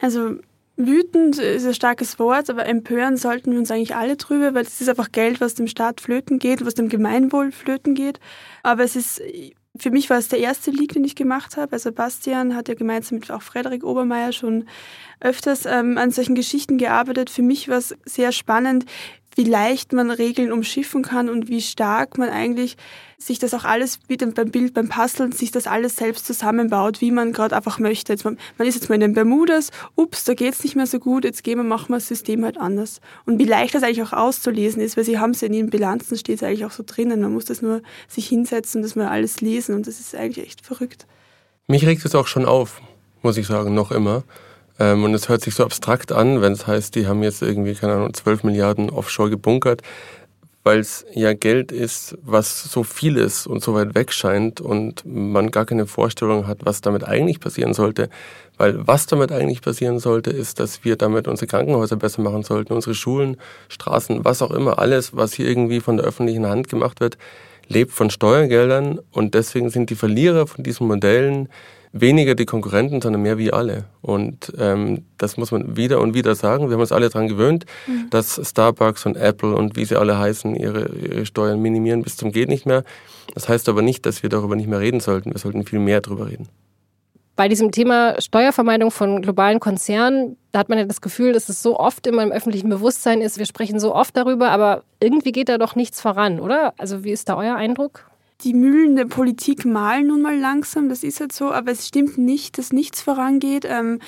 Also 0.00 0.36
Wütend 0.76 1.38
ist 1.38 1.66
ein 1.66 1.74
starkes 1.74 2.18
Wort, 2.18 2.50
aber 2.50 2.66
empören 2.66 3.16
sollten 3.16 3.52
wir 3.52 3.58
uns 3.58 3.70
eigentlich 3.70 3.94
alle 3.94 4.16
drüber, 4.16 4.54
weil 4.54 4.64
es 4.64 4.80
ist 4.80 4.88
einfach 4.88 5.12
Geld, 5.12 5.40
was 5.40 5.54
dem 5.54 5.68
Staat 5.68 6.00
flöten 6.00 6.40
geht, 6.40 6.66
was 6.66 6.74
dem 6.74 6.88
Gemeinwohl 6.88 7.52
flöten 7.52 7.94
geht. 7.94 8.18
Aber 8.64 8.82
es 8.82 8.96
ist, 8.96 9.22
für 9.76 9.90
mich 9.92 10.10
war 10.10 10.18
es 10.18 10.28
der 10.28 10.40
erste 10.40 10.72
Leak, 10.72 10.94
den 10.94 11.04
ich 11.04 11.14
gemacht 11.14 11.56
habe. 11.56 11.74
Also 11.74 11.92
Bastian 11.92 12.56
hat 12.56 12.68
ja 12.68 12.74
gemeinsam 12.74 13.18
mit 13.20 13.30
auch 13.30 13.42
Frederik 13.42 13.84
Obermeier 13.84 14.32
schon 14.32 14.66
öfters 15.20 15.64
ähm, 15.64 15.96
an 15.96 16.10
solchen 16.10 16.34
Geschichten 16.34 16.76
gearbeitet. 16.76 17.30
Für 17.30 17.42
mich 17.42 17.68
war 17.68 17.78
es 17.78 17.94
sehr 18.04 18.32
spannend, 18.32 18.84
wie 19.36 19.44
leicht 19.44 19.92
man 19.92 20.10
Regeln 20.10 20.52
umschiffen 20.52 21.02
kann 21.02 21.28
und 21.28 21.48
wie 21.48 21.60
stark 21.60 22.18
man 22.18 22.30
eigentlich 22.30 22.76
sich 23.26 23.38
das 23.38 23.54
auch 23.54 23.64
alles 23.64 23.98
wie 24.08 24.16
beim 24.16 24.50
Bild, 24.50 24.74
beim 24.74 24.88
Puzzle, 24.88 25.32
sich 25.32 25.50
das 25.50 25.66
alles 25.66 25.96
selbst 25.96 26.26
zusammenbaut, 26.26 27.00
wie 27.00 27.10
man 27.10 27.32
gerade 27.32 27.56
einfach 27.56 27.78
möchte. 27.78 28.12
Jetzt 28.12 28.24
man, 28.24 28.38
man, 28.58 28.68
ist 28.68 28.74
jetzt 28.74 28.88
mal 28.88 28.96
in 28.96 29.00
den 29.00 29.14
Bermudas, 29.14 29.70
ups, 29.96 30.24
da 30.24 30.34
geht's 30.34 30.62
nicht 30.62 30.76
mehr 30.76 30.86
so 30.86 30.98
gut, 30.98 31.24
jetzt 31.24 31.42
gehen 31.42 31.58
wir, 31.58 31.64
machen 31.64 31.88
wir 31.88 31.96
das 31.96 32.08
System 32.08 32.44
halt 32.44 32.58
anders. 32.58 33.00
Und 33.24 33.38
wie 33.38 33.44
leicht 33.44 33.74
das 33.74 33.82
eigentlich 33.82 34.02
auch 34.02 34.12
auszulesen 34.12 34.82
ist, 34.82 34.96
weil 34.96 35.04
sie 35.04 35.18
haben 35.18 35.30
es 35.30 35.40
ja 35.40 35.48
in 35.48 35.54
ihren 35.54 35.70
Bilanzen, 35.70 36.16
steht 36.18 36.36
es 36.36 36.42
eigentlich 36.42 36.64
auch 36.64 36.70
so 36.70 36.82
drinnen. 36.86 37.20
Man 37.20 37.32
muss 37.32 37.46
das 37.46 37.62
nur 37.62 37.82
sich 38.08 38.28
hinsetzen 38.28 38.80
und 38.80 38.82
das 38.82 38.96
mal 38.96 39.08
alles 39.08 39.40
lesen 39.40 39.74
und 39.74 39.86
das 39.86 40.00
ist 40.00 40.14
eigentlich 40.14 40.46
echt 40.46 40.66
verrückt. 40.66 41.06
Mich 41.66 41.86
regt 41.86 42.04
es 42.04 42.14
auch 42.14 42.26
schon 42.26 42.44
auf, 42.44 42.82
muss 43.22 43.36
ich 43.36 43.46
sagen, 43.46 43.74
noch 43.74 43.90
immer. 43.90 44.24
Ähm, 44.78 45.04
und 45.04 45.14
es 45.14 45.28
hört 45.28 45.40
sich 45.40 45.54
so 45.54 45.64
abstrakt 45.64 46.12
an, 46.12 46.42
wenn 46.42 46.52
es 46.52 46.66
heißt, 46.66 46.94
die 46.94 47.06
haben 47.06 47.22
jetzt 47.22 47.42
irgendwie, 47.42 47.74
keine 47.74 47.94
Ahnung, 47.94 48.12
12 48.12 48.44
Milliarden 48.44 48.90
offshore 48.90 49.30
gebunkert, 49.30 49.82
weil 50.64 50.78
es 50.78 51.04
ja 51.12 51.34
Geld 51.34 51.70
ist, 51.70 52.16
was 52.22 52.64
so 52.64 52.82
viel 52.82 53.18
ist 53.18 53.46
und 53.46 53.62
so 53.62 53.74
weit 53.74 53.94
weg 53.94 54.12
scheint 54.12 54.62
und 54.62 55.04
man 55.04 55.50
gar 55.50 55.66
keine 55.66 55.86
Vorstellung 55.86 56.46
hat, 56.46 56.60
was 56.64 56.80
damit 56.80 57.04
eigentlich 57.04 57.38
passieren 57.38 57.74
sollte. 57.74 58.08
Weil 58.56 58.86
was 58.86 59.06
damit 59.06 59.30
eigentlich 59.30 59.60
passieren 59.60 59.98
sollte, 59.98 60.30
ist, 60.30 60.60
dass 60.60 60.82
wir 60.84 60.96
damit 60.96 61.28
unsere 61.28 61.46
Krankenhäuser 61.48 61.96
besser 61.96 62.22
machen 62.22 62.44
sollten, 62.44 62.72
unsere 62.72 62.94
Schulen, 62.94 63.36
Straßen, 63.68 64.24
was 64.24 64.40
auch 64.40 64.52
immer, 64.52 64.78
alles, 64.78 65.14
was 65.14 65.34
hier 65.34 65.46
irgendwie 65.46 65.80
von 65.80 65.98
der 65.98 66.06
öffentlichen 66.06 66.46
Hand 66.46 66.68
gemacht 66.68 67.00
wird, 67.00 67.18
lebt 67.68 67.92
von 67.92 68.10
Steuergeldern 68.10 69.00
und 69.10 69.34
deswegen 69.34 69.70
sind 69.70 69.90
die 69.90 69.94
Verlierer 69.94 70.46
von 70.46 70.64
diesen 70.64 70.86
Modellen 70.86 71.48
weniger 71.92 72.34
die 72.34 72.44
Konkurrenten, 72.44 73.00
sondern 73.00 73.22
mehr 73.22 73.38
wie 73.38 73.52
alle. 73.52 73.84
Und 74.02 74.52
ähm, 74.58 75.04
das 75.16 75.36
muss 75.36 75.52
man 75.52 75.76
wieder 75.76 76.00
und 76.00 76.12
wieder 76.12 76.34
sagen. 76.34 76.66
Wir 76.68 76.74
haben 76.74 76.80
uns 76.80 76.90
alle 76.90 77.08
daran 77.08 77.28
gewöhnt, 77.28 77.66
mhm. 77.86 78.10
dass 78.10 78.40
Starbucks 78.42 79.06
und 79.06 79.16
Apple 79.16 79.54
und 79.54 79.76
wie 79.76 79.84
sie 79.84 79.96
alle 79.96 80.18
heißen, 80.18 80.56
ihre, 80.56 80.88
ihre 80.88 81.24
Steuern 81.24 81.62
minimieren 81.62 82.02
bis 82.02 82.16
zum 82.16 82.32
geht 82.32 82.48
nicht 82.48 82.66
mehr. 82.66 82.82
Das 83.34 83.48
heißt 83.48 83.68
aber 83.68 83.80
nicht, 83.80 84.04
dass 84.06 84.24
wir 84.24 84.30
darüber 84.30 84.56
nicht 84.56 84.68
mehr 84.68 84.80
reden 84.80 84.98
sollten. 84.98 85.32
Wir 85.32 85.38
sollten 85.38 85.64
viel 85.64 85.78
mehr 85.78 86.00
darüber 86.00 86.26
reden. 86.26 86.48
Bei 87.36 87.48
diesem 87.48 87.72
Thema 87.72 88.20
Steuervermeidung 88.20 88.90
von 88.90 89.20
globalen 89.20 89.58
Konzernen, 89.58 90.36
da 90.52 90.60
hat 90.60 90.68
man 90.68 90.78
ja 90.78 90.84
das 90.84 91.00
Gefühl, 91.00 91.32
dass 91.32 91.48
es 91.48 91.62
so 91.62 91.78
oft 91.78 92.06
immer 92.06 92.22
im 92.22 92.30
öffentlichen 92.30 92.68
Bewusstsein 92.68 93.20
ist. 93.20 93.38
Wir 93.38 93.46
sprechen 93.46 93.80
so 93.80 93.94
oft 93.94 94.16
darüber, 94.16 94.50
aber 94.50 94.84
irgendwie 95.00 95.32
geht 95.32 95.48
da 95.48 95.58
doch 95.58 95.74
nichts 95.74 96.00
voran, 96.00 96.38
oder? 96.38 96.74
Also 96.78 97.02
wie 97.02 97.10
ist 97.10 97.28
da 97.28 97.36
euer 97.36 97.56
Eindruck? 97.56 98.06
die 98.42 98.54
Mühlen 98.54 98.96
der 98.96 99.06
Politik 99.06 99.64
malen 99.64 100.08
nun 100.08 100.22
mal 100.22 100.38
langsam, 100.38 100.88
das 100.88 101.02
ist 101.02 101.20
halt 101.20 101.32
so, 101.32 101.50
aber 101.50 101.70
es 101.70 101.88
stimmt 101.88 102.18
nicht, 102.18 102.58
dass 102.58 102.72
nichts 102.72 103.00
vorangeht. 103.00 103.64
Ähm, 103.64 104.00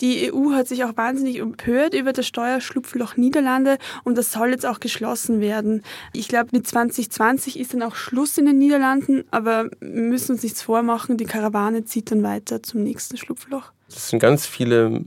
die 0.00 0.32
EU 0.32 0.52
hat 0.52 0.68
sich 0.68 0.84
auch 0.84 0.96
wahnsinnig 0.96 1.38
empört 1.38 1.94
über 1.94 2.12
das 2.12 2.26
Steuerschlupfloch 2.26 3.16
Niederlande 3.16 3.78
und 4.04 4.16
das 4.16 4.32
soll 4.32 4.50
jetzt 4.50 4.66
auch 4.66 4.80
geschlossen 4.80 5.40
werden. 5.40 5.82
Ich 6.12 6.28
glaube, 6.28 6.50
mit 6.52 6.66
2020 6.66 7.58
ist 7.58 7.74
dann 7.74 7.82
auch 7.82 7.94
Schluss 7.94 8.38
in 8.38 8.46
den 8.46 8.58
Niederlanden, 8.58 9.24
aber 9.30 9.70
wir 9.80 10.02
müssen 10.02 10.32
uns 10.32 10.42
nichts 10.42 10.62
vormachen, 10.62 11.16
die 11.16 11.24
Karawane 11.24 11.84
zieht 11.84 12.10
dann 12.10 12.22
weiter 12.22 12.62
zum 12.62 12.82
nächsten 12.82 13.16
Schlupfloch. 13.16 13.72
Es 13.88 14.10
sind 14.10 14.20
ganz 14.20 14.46
viele, 14.46 15.04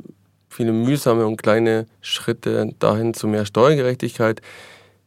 viele 0.49 0.73
mühsame 0.73 1.25
und 1.25 1.41
kleine 1.41 1.87
Schritte 2.01 2.73
dahin 2.79 3.13
zu 3.13 3.27
mehr 3.27 3.45
Steuergerechtigkeit. 3.45 4.41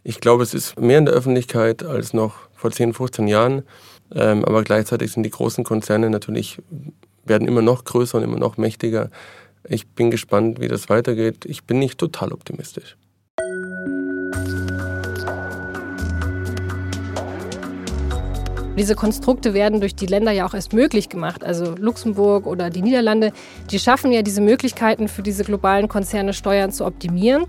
Ich 0.03 0.21
glaube, 0.21 0.43
es 0.43 0.55
ist 0.55 0.79
mehr 0.79 0.99
in 0.99 1.07
der 1.07 1.15
Öffentlichkeit 1.15 1.83
als 1.83 2.13
noch 2.13 2.35
vor 2.55 2.71
10, 2.71 2.95
15 2.95 3.27
Jahren. 3.27 3.63
Ähm, 4.15 4.45
aber 4.45 4.63
gleichzeitig 4.63 5.13
sind 5.13 5.23
die 5.25 5.31
großen 5.31 5.65
Konzerne 5.65 6.11
natürlich, 6.11 6.59
werden 7.25 7.49
immer 7.49 7.63
noch 7.63 7.85
größer 7.85 8.19
und 8.19 8.25
immer 8.25 8.39
noch 8.39 8.57
mächtiger. 8.57 9.11
Ich 9.69 9.87
bin 9.89 10.11
gespannt, 10.11 10.61
wie 10.61 10.69
das 10.69 10.89
weitergeht. 10.91 11.47
Ich 11.47 11.65
bin 11.65 11.79
nicht 11.79 11.99
total 11.99 12.33
optimistisch. 12.33 12.97
Diese 18.77 18.97
Konstrukte 18.97 19.55
werden 19.55 19.81
durch 19.81 19.95
die 19.95 20.07
Länder 20.07 20.33
ja 20.33 20.47
auch 20.47 20.53
erst 20.53 20.73
möglich 20.73 21.09
gemacht. 21.09 21.45
Also 21.45 21.77
Luxemburg 21.77 22.45
oder 22.47 22.71
die 22.71 22.83
Niederlande, 22.83 23.33
die 23.71 23.79
schaffen 23.79 24.11
ja 24.11 24.23
diese 24.23 24.41
Möglichkeiten 24.41 25.07
für 25.07 25.23
diese 25.23 25.45
globalen 25.45 25.87
Konzerne 25.87 26.33
Steuern 26.33 26.73
zu 26.73 26.85
optimieren. 26.85 27.45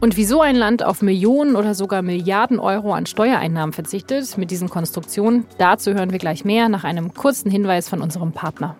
Und 0.00 0.16
wieso 0.16 0.40
ein 0.40 0.54
Land 0.54 0.84
auf 0.84 1.02
Millionen 1.02 1.56
oder 1.56 1.74
sogar 1.74 2.02
Milliarden 2.02 2.60
Euro 2.60 2.94
an 2.94 3.06
Steuereinnahmen 3.06 3.72
verzichtet 3.72 4.38
mit 4.38 4.52
diesen 4.52 4.70
Konstruktionen, 4.70 5.46
dazu 5.58 5.92
hören 5.94 6.12
wir 6.12 6.18
gleich 6.20 6.44
mehr 6.44 6.68
nach 6.68 6.84
einem 6.84 7.12
kurzen 7.12 7.50
Hinweis 7.50 7.88
von 7.88 8.00
unserem 8.00 8.30
Partner. 8.30 8.76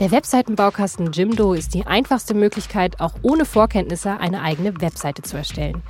Der 0.00 0.10
Webseitenbaukasten 0.10 1.12
Jimdo 1.12 1.52
ist 1.52 1.74
die 1.74 1.86
einfachste 1.86 2.34
Möglichkeit, 2.34 2.98
auch 3.00 3.12
ohne 3.22 3.44
Vorkenntnisse 3.44 4.18
eine 4.18 4.40
eigene 4.40 4.80
Webseite 4.80 5.22
zu 5.22 5.36
erstellen. 5.36 5.82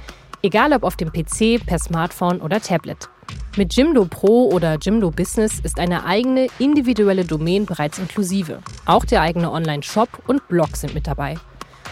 Egal 0.43 0.73
ob 0.73 0.83
auf 0.83 0.97
dem 0.97 1.13
PC, 1.13 1.65
per 1.65 1.79
Smartphone 1.79 2.41
oder 2.41 2.61
Tablet. 2.61 3.09
Mit 3.57 3.75
Jimdo 3.75 4.07
Pro 4.07 4.51
oder 4.51 4.77
Jimdo 4.77 5.11
Business 5.11 5.61
ist 5.61 5.79
eine 5.79 6.05
eigene 6.05 6.49
individuelle 6.59 7.25
Domain 7.25 7.65
bereits 7.65 7.99
inklusive. 7.99 8.59
Auch 8.87 9.05
der 9.05 9.23
eigene 9.23 9.53
Online-Shop 9.53 10.09
und 10.27 10.47
Blog 10.49 10.77
sind 10.77 10.95
mit 10.95 11.07
dabei. 11.07 11.37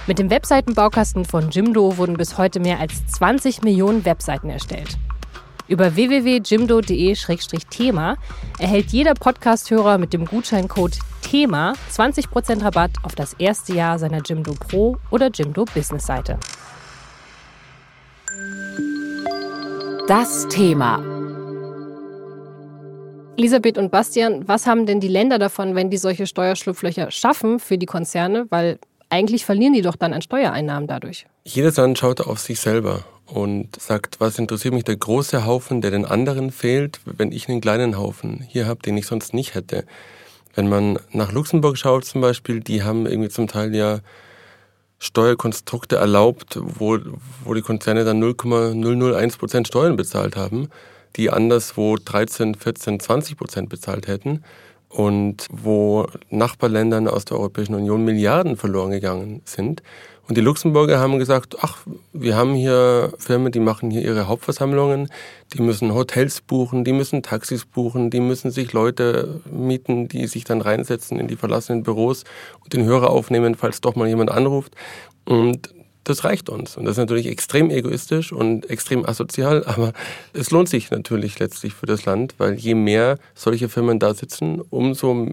Mit 0.07 0.19
dem 0.19 0.31
Webseitenbaukasten 0.31 1.25
von 1.25 1.51
Jimdo 1.51 1.97
wurden 1.97 2.17
bis 2.17 2.37
heute 2.37 2.59
mehr 2.59 2.81
als 2.81 3.07
20 3.07 3.63
Millionen 3.63 4.05
Webseiten 4.05 4.51
erstellt. 4.51 4.99
Über 5.71 5.95
www.jimdo.de-thema 5.95 8.17
erhält 8.59 8.91
jeder 8.91 9.15
Podcasthörer 9.15 9.97
mit 9.99 10.13
dem 10.13 10.25
Gutscheincode 10.25 10.99
THEMA 11.23 11.75
20% 11.93 12.65
Rabatt 12.65 12.91
auf 13.05 13.15
das 13.15 13.35
erste 13.35 13.75
Jahr 13.75 14.01
seiner 14.01 14.21
Jimdo 14.21 14.55
Pro 14.55 14.97
oder 15.13 15.29
Jimdo 15.29 15.65
Business 15.73 16.07
Seite. 16.07 16.41
Das 20.09 20.49
Thema. 20.49 20.99
Elisabeth 23.37 23.79
und 23.79 23.93
Bastian, 23.93 24.49
was 24.49 24.67
haben 24.67 24.87
denn 24.87 24.99
die 24.99 25.07
Länder 25.07 25.39
davon, 25.39 25.77
wenn 25.77 25.89
die 25.89 25.99
solche 25.99 26.27
Steuerschlupflöcher 26.27 27.13
schaffen 27.13 27.61
für 27.61 27.79
die 27.79 27.87
Konzerne? 27.87 28.47
Weil 28.51 28.81
eigentlich 29.09 29.45
verlieren 29.45 29.75
die 29.75 29.83
doch 29.83 29.95
dann 29.95 30.15
an 30.15 30.23
Steuereinnahmen 30.23 30.89
dadurch. 30.89 31.27
Jedes 31.45 31.77
Land 31.77 31.97
schaut 31.97 32.21
auf 32.21 32.41
sich 32.41 32.59
selber. 32.59 33.05
Und 33.31 33.81
sagt, 33.81 34.21
was 34.21 34.39
interessiert 34.39 34.75
mich 34.75 34.85
der 34.85 34.97
große 34.97 35.47
Haufen, 35.47 35.81
der 35.81 35.91
den 35.91 36.05
anderen 36.05 36.51
fehlt, 36.51 37.01
wenn 37.05 37.33
ich 37.33 37.49
einen 37.49 37.61
kleinen 37.61 37.97
Haufen 37.97 38.45
hier 38.49 38.67
habe, 38.67 38.83
den 38.83 38.97
ich 38.97 39.07
sonst 39.07 39.35
nicht 39.35 39.55
hätte. 39.55 39.85
Wenn 40.55 40.69
man 40.69 40.99
nach 41.13 41.33
Luxemburg 41.33 41.79
schaut 41.79 42.05
zum 42.05 42.21
Beispiel, 42.21 42.61
die 42.61 42.83
haben 42.83 43.07
irgendwie 43.07 43.29
zum 43.29 43.47
Teil 43.47 43.75
ja 43.75 44.01
Steuerkonstrukte 44.99 45.97
erlaubt, 45.97 46.59
wo, 46.61 46.99
wo 47.45 47.55
die 47.55 47.63
Konzerne 47.63 48.05
dann 48.05 48.19
0,001 48.19 49.39
Prozent 49.39 49.69
Steuern 49.69 49.97
bezahlt 49.97 50.37
haben, 50.37 50.69
die 51.17 51.31
anderswo 51.31 51.97
13, 51.97 52.55
14, 52.55 53.01
20 53.01 53.37
Prozent 53.37 53.69
bezahlt 53.69 54.09
hätten 54.09 54.45
und 54.89 55.47
wo 55.51 56.07
Nachbarländern 56.31 57.09
aus 57.09 57.25
der 57.25 57.39
Europäischen 57.39 57.75
Union 57.75 58.05
Milliarden 58.05 58.57
verloren 58.57 58.91
gegangen 58.91 59.41
sind. 59.45 59.83
Und 60.31 60.37
die 60.37 60.43
Luxemburger 60.43 61.01
haben 61.01 61.19
gesagt, 61.19 61.57
ach, 61.61 61.79
wir 62.13 62.37
haben 62.37 62.55
hier 62.55 63.13
Firmen, 63.19 63.51
die 63.51 63.59
machen 63.59 63.91
hier 63.91 64.03
ihre 64.03 64.29
Hauptversammlungen, 64.29 65.09
die 65.53 65.61
müssen 65.61 65.93
Hotels 65.93 66.41
buchen, 66.41 66.85
die 66.85 66.93
müssen 66.93 67.25
Taxis 67.25 67.67
buchen, 67.67 68.11
die 68.11 68.21
müssen 68.21 68.53
sich 68.53 68.73
Leute 68.73 69.41
mieten, 69.51 70.07
die 70.07 70.29
sich 70.29 70.45
dann 70.45 70.61
reinsetzen 70.61 71.19
in 71.19 71.27
die 71.27 71.35
verlassenen 71.35 71.83
Büros 71.83 72.23
und 72.63 72.73
den 72.73 72.85
Hörer 72.85 73.11
aufnehmen, 73.11 73.57
falls 73.57 73.81
doch 73.81 73.97
mal 73.97 74.07
jemand 74.07 74.31
anruft. 74.31 74.77
Und 75.25 75.75
das 76.05 76.23
reicht 76.23 76.49
uns. 76.49 76.77
Und 76.77 76.85
das 76.85 76.93
ist 76.93 76.99
natürlich 76.99 77.27
extrem 77.27 77.69
egoistisch 77.69 78.33
und 78.33 78.71
extrem 78.71 79.05
asozial, 79.05 79.65
aber 79.67 79.93
es 80.33 80.53
lohnt 80.53 80.69
sich 80.69 80.93
natürlich 80.93 81.41
letztlich 81.41 81.75
für 81.75 81.87
das 81.87 82.05
Land, 82.05 82.37
weil 82.39 82.55
je 82.55 82.77
mehr 82.77 83.19
solche 83.35 83.69
Firmen 83.69 83.99
da 83.99 84.15
sitzen, 84.15 84.61
umso 84.71 85.27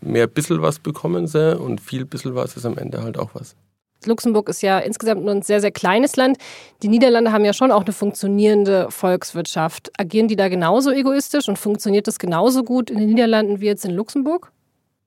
mehr 0.00 0.28
bisschen 0.28 0.62
was 0.62 0.78
bekommen 0.78 1.26
sie 1.26 1.58
und 1.58 1.80
viel 1.80 2.04
bisschen 2.04 2.36
was 2.36 2.56
ist 2.56 2.64
am 2.64 2.78
Ende 2.78 3.02
halt 3.02 3.18
auch 3.18 3.30
was. 3.34 3.56
Luxemburg 4.06 4.48
ist 4.48 4.62
ja 4.62 4.78
insgesamt 4.78 5.24
nur 5.24 5.34
ein 5.34 5.42
sehr, 5.42 5.60
sehr 5.60 5.70
kleines 5.70 6.16
Land. 6.16 6.38
Die 6.82 6.88
Niederlande 6.88 7.32
haben 7.32 7.44
ja 7.44 7.52
schon 7.52 7.70
auch 7.70 7.84
eine 7.84 7.92
funktionierende 7.92 8.90
Volkswirtschaft. 8.90 9.90
Agieren 9.98 10.28
die 10.28 10.36
da 10.36 10.48
genauso 10.48 10.90
egoistisch 10.90 11.48
und 11.48 11.58
funktioniert 11.58 12.06
das 12.06 12.18
genauso 12.18 12.64
gut 12.64 12.90
in 12.90 12.98
den 12.98 13.08
Niederlanden 13.08 13.60
wie 13.60 13.66
jetzt 13.66 13.84
in 13.84 13.92
Luxemburg? 13.92 14.52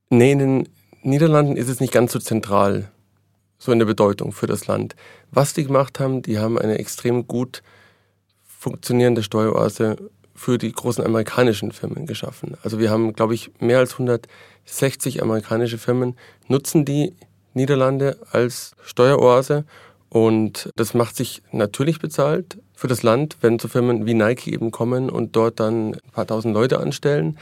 Nee, 0.10 0.32
in 0.32 0.40
den 0.40 0.70
Niederlanden 1.02 1.56
ist 1.56 1.70
es 1.70 1.80
nicht 1.80 1.94
ganz 1.94 2.12
so 2.12 2.20
zentral, 2.20 2.92
so 3.58 3.72
in 3.72 3.80
der 3.80 3.86
Bedeutung 3.86 4.32
für 4.32 4.48
das 4.48 4.68
Land. 4.68 4.96
Was 5.32 5.54
die 5.54 5.66
gemacht 5.66 6.00
haben, 6.00 6.22
die 6.22 6.40
haben 6.40 6.58
eine 6.58 6.78
extrem 6.80 7.28
gut 7.28 7.62
funktionierende 8.44 9.24
Steueroase 9.24 9.96
für 10.36 10.58
die 10.58 10.72
großen 10.72 11.06
amerikanischen 11.06 11.72
Firmen 11.72 12.06
geschaffen. 12.06 12.58
Also 12.64 12.80
wir 12.80 12.90
haben, 12.90 13.14
glaube 13.14 13.34
ich, 13.34 13.52
mehr 13.60 13.80
als 13.80 13.94
160 13.94 15.22
amerikanische 15.22 15.78
Firmen 15.78 16.16
nutzen 16.48 16.86
die 16.86 17.14
Niederlande 17.54 18.18
als 18.32 18.76
Steueroase. 18.84 19.66
Und 20.10 20.72
das 20.76 20.94
macht 20.94 21.16
sich 21.16 21.44
natürlich 21.52 22.00
bezahlt 22.00 22.58
für 22.74 22.88
das 22.88 23.04
Land, 23.04 23.38
wenn 23.42 23.60
so 23.60 23.68
Firmen 23.68 24.06
wie 24.06 24.14
Nike 24.14 24.52
eben 24.52 24.72
kommen 24.72 25.10
und 25.10 25.36
dort 25.36 25.60
dann 25.60 25.94
ein 25.94 26.12
paar 26.12 26.26
tausend 26.26 26.54
Leute 26.54 26.80
anstellen. 26.80 27.38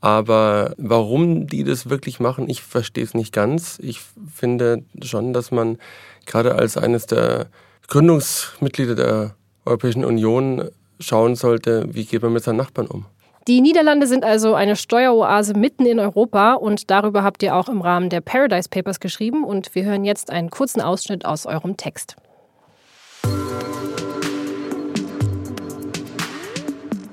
Aber 0.00 0.74
warum 0.78 1.46
die 1.46 1.64
das 1.64 1.88
wirklich 1.88 2.20
machen, 2.20 2.48
ich 2.48 2.62
verstehe 2.62 3.04
es 3.04 3.14
nicht 3.14 3.32
ganz. 3.32 3.78
Ich 3.80 4.00
finde 4.32 4.82
schon, 5.02 5.32
dass 5.32 5.50
man 5.50 5.78
gerade 6.26 6.56
als 6.56 6.76
eines 6.76 7.06
der 7.06 7.46
Gründungsmitglieder 7.88 8.94
der 8.94 9.36
Europäischen 9.64 10.04
Union 10.04 10.70
schauen 10.98 11.36
sollte, 11.36 11.86
wie 11.92 12.04
geht 12.04 12.22
man 12.22 12.32
mit 12.32 12.42
seinen 12.42 12.56
Nachbarn 12.56 12.86
um. 12.86 13.06
Die 13.48 13.60
Niederlande 13.60 14.06
sind 14.06 14.24
also 14.24 14.54
eine 14.54 14.76
Steueroase 14.76 15.54
mitten 15.54 15.84
in 15.84 15.98
Europa 15.98 16.54
und 16.54 16.90
darüber 16.92 17.24
habt 17.24 17.42
ihr 17.42 17.56
auch 17.56 17.68
im 17.68 17.80
Rahmen 17.80 18.08
der 18.08 18.20
Paradise 18.20 18.68
Papers 18.68 19.00
geschrieben 19.00 19.42
und 19.42 19.74
wir 19.74 19.84
hören 19.84 20.04
jetzt 20.04 20.30
einen 20.30 20.48
kurzen 20.48 20.80
Ausschnitt 20.80 21.24
aus 21.24 21.44
eurem 21.46 21.76
Text. 21.76 22.14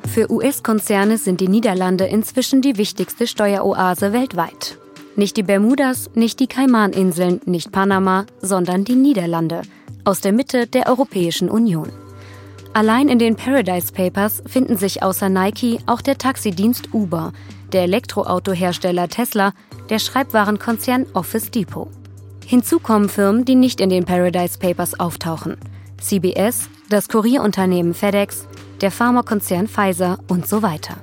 Für 0.06 0.32
US-Konzerne 0.32 1.18
sind 1.18 1.42
die 1.42 1.48
Niederlande 1.48 2.06
inzwischen 2.06 2.62
die 2.62 2.78
wichtigste 2.78 3.26
Steueroase 3.26 4.14
weltweit. 4.14 4.78
Nicht 5.16 5.36
die 5.36 5.44
Bermudas, 5.44 6.12
nicht 6.14 6.40
die 6.40 6.48
Kaimaninseln, 6.48 7.42
nicht 7.46 7.72
Panama, 7.72 8.26
sondern 8.42 8.86
die 8.86 8.96
Niederlande 8.96 9.64
aus 10.06 10.22
der 10.22 10.34
Mitte 10.34 10.68
der 10.68 10.88
Europäischen 10.88 11.50
Union. 11.50 11.90
Allein 12.74 13.10
in 13.10 13.18
den 13.18 13.36
Paradise 13.36 13.92
Papers 13.92 14.44
finden 14.46 14.78
sich 14.78 15.02
außer 15.02 15.28
Nike 15.28 15.80
auch 15.88 16.02
der 16.02 16.18
Taxidienst 16.18 16.94
Uber, 16.94 17.34
der 17.72 17.84
Elektroautohersteller 17.84 19.08
Tesla, 19.10 19.54
der 19.90 20.00
Schreibwarenkonzern 20.00 21.08
Office 21.14 21.50
Depot. 21.50 21.90
Hinzu 22.46 22.80
kommen 22.80 23.10
Firmen, 23.10 23.44
die 23.44 23.56
nicht 23.56 23.82
in 23.82 23.90
den 23.90 24.06
Paradise 24.06 24.60
Papers 24.60 25.00
auftauchen. 25.00 25.58
CBS, 26.00 26.70
das 26.90 27.10
Kurierunternehmen 27.10 27.94
FedEx, 27.94 28.48
der 28.82 28.92
Pharmakonzern 28.92 29.68
Pfizer 29.68 30.20
und 30.28 30.48
so 30.48 30.62
weiter. 30.62 30.96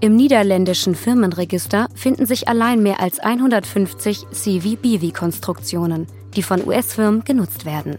Im 0.00 0.14
niederländischen 0.14 0.94
Firmenregister 0.94 1.88
finden 1.94 2.26
sich 2.26 2.48
allein 2.48 2.82
mehr 2.82 3.00
als 3.00 3.18
150 3.18 4.26
CVBV-Konstruktionen, 4.30 6.06
die 6.36 6.42
von 6.42 6.66
US-Firmen 6.66 7.24
genutzt 7.24 7.64
werden. 7.64 7.98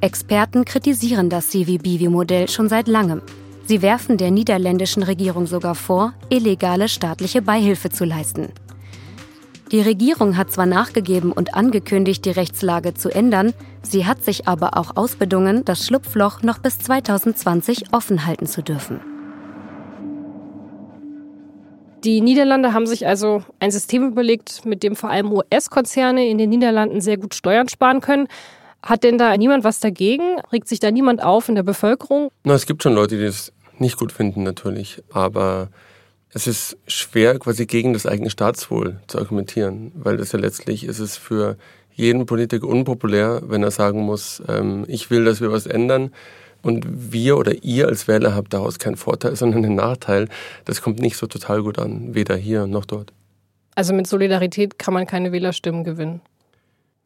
Experten 0.00 0.64
kritisieren 0.64 1.30
das 1.30 1.48
CVBV-Modell 1.48 2.48
schon 2.48 2.68
seit 2.68 2.86
langem. 2.86 3.22
Sie 3.66 3.80
werfen 3.80 4.18
der 4.18 4.30
niederländischen 4.30 5.02
Regierung 5.02 5.46
sogar 5.46 5.74
vor, 5.74 6.12
illegale 6.28 6.88
staatliche 6.88 7.40
Beihilfe 7.40 7.88
zu 7.88 8.04
leisten. 8.04 8.50
Die 9.72 9.80
Regierung 9.80 10.36
hat 10.36 10.52
zwar 10.52 10.66
nachgegeben 10.66 11.32
und 11.32 11.54
angekündigt, 11.54 12.24
die 12.24 12.30
Rechtslage 12.30 12.94
zu 12.94 13.08
ändern, 13.08 13.52
sie 13.82 14.06
hat 14.06 14.22
sich 14.22 14.46
aber 14.46 14.76
auch 14.76 14.96
ausbedungen, 14.96 15.64
das 15.64 15.84
Schlupfloch 15.84 16.42
noch 16.42 16.58
bis 16.58 16.78
2020 16.78 17.92
offen 17.92 18.26
halten 18.26 18.46
zu 18.46 18.62
dürfen. 18.62 19.00
Die 22.04 22.20
Niederlande 22.20 22.72
haben 22.72 22.86
sich 22.86 23.08
also 23.08 23.42
ein 23.58 23.72
System 23.72 24.06
überlegt, 24.06 24.64
mit 24.64 24.84
dem 24.84 24.94
vor 24.94 25.10
allem 25.10 25.32
US-Konzerne 25.32 26.28
in 26.28 26.38
den 26.38 26.50
Niederlanden 26.50 27.00
sehr 27.00 27.16
gut 27.16 27.34
Steuern 27.34 27.68
sparen 27.68 28.00
können. 28.00 28.28
Hat 28.86 29.02
denn 29.02 29.18
da 29.18 29.36
niemand 29.36 29.64
was 29.64 29.80
dagegen? 29.80 30.38
Regt 30.52 30.68
sich 30.68 30.78
da 30.78 30.92
niemand 30.92 31.20
auf 31.20 31.48
in 31.48 31.56
der 31.56 31.64
Bevölkerung? 31.64 32.30
Na, 32.44 32.54
es 32.54 32.66
gibt 32.66 32.84
schon 32.84 32.94
Leute, 32.94 33.18
die 33.18 33.24
das 33.24 33.52
nicht 33.80 33.96
gut 33.96 34.12
finden, 34.12 34.44
natürlich. 34.44 35.02
Aber 35.10 35.70
es 36.32 36.46
ist 36.46 36.76
schwer, 36.86 37.36
quasi 37.40 37.66
gegen 37.66 37.94
das 37.94 38.06
eigene 38.06 38.30
Staatswohl 38.30 39.00
zu 39.08 39.18
argumentieren, 39.18 39.90
weil 39.96 40.18
das 40.18 40.30
ja 40.30 40.38
letztlich 40.38 40.84
ist 40.84 41.00
es 41.00 41.16
für 41.16 41.56
jeden 41.94 42.26
Politiker 42.26 42.68
unpopulär, 42.68 43.42
wenn 43.46 43.64
er 43.64 43.72
sagen 43.72 44.02
muss, 44.02 44.40
ähm, 44.46 44.84
ich 44.86 45.10
will, 45.10 45.24
dass 45.24 45.40
wir 45.40 45.50
was 45.50 45.66
ändern 45.66 46.12
und 46.62 46.86
wir 47.12 47.38
oder 47.38 47.64
ihr 47.64 47.88
als 47.88 48.06
Wähler 48.06 48.36
habt 48.36 48.54
daraus 48.54 48.78
keinen 48.78 48.96
Vorteil, 48.96 49.34
sondern 49.36 49.64
einen 49.64 49.74
Nachteil. 49.74 50.28
Das 50.64 50.80
kommt 50.80 51.00
nicht 51.00 51.16
so 51.16 51.26
total 51.26 51.64
gut 51.64 51.80
an, 51.80 52.14
weder 52.14 52.36
hier 52.36 52.68
noch 52.68 52.84
dort. 52.84 53.12
Also 53.74 53.92
mit 53.92 54.06
Solidarität 54.06 54.78
kann 54.78 54.94
man 54.94 55.06
keine 55.08 55.32
Wählerstimmen 55.32 55.82
gewinnen. 55.82 56.20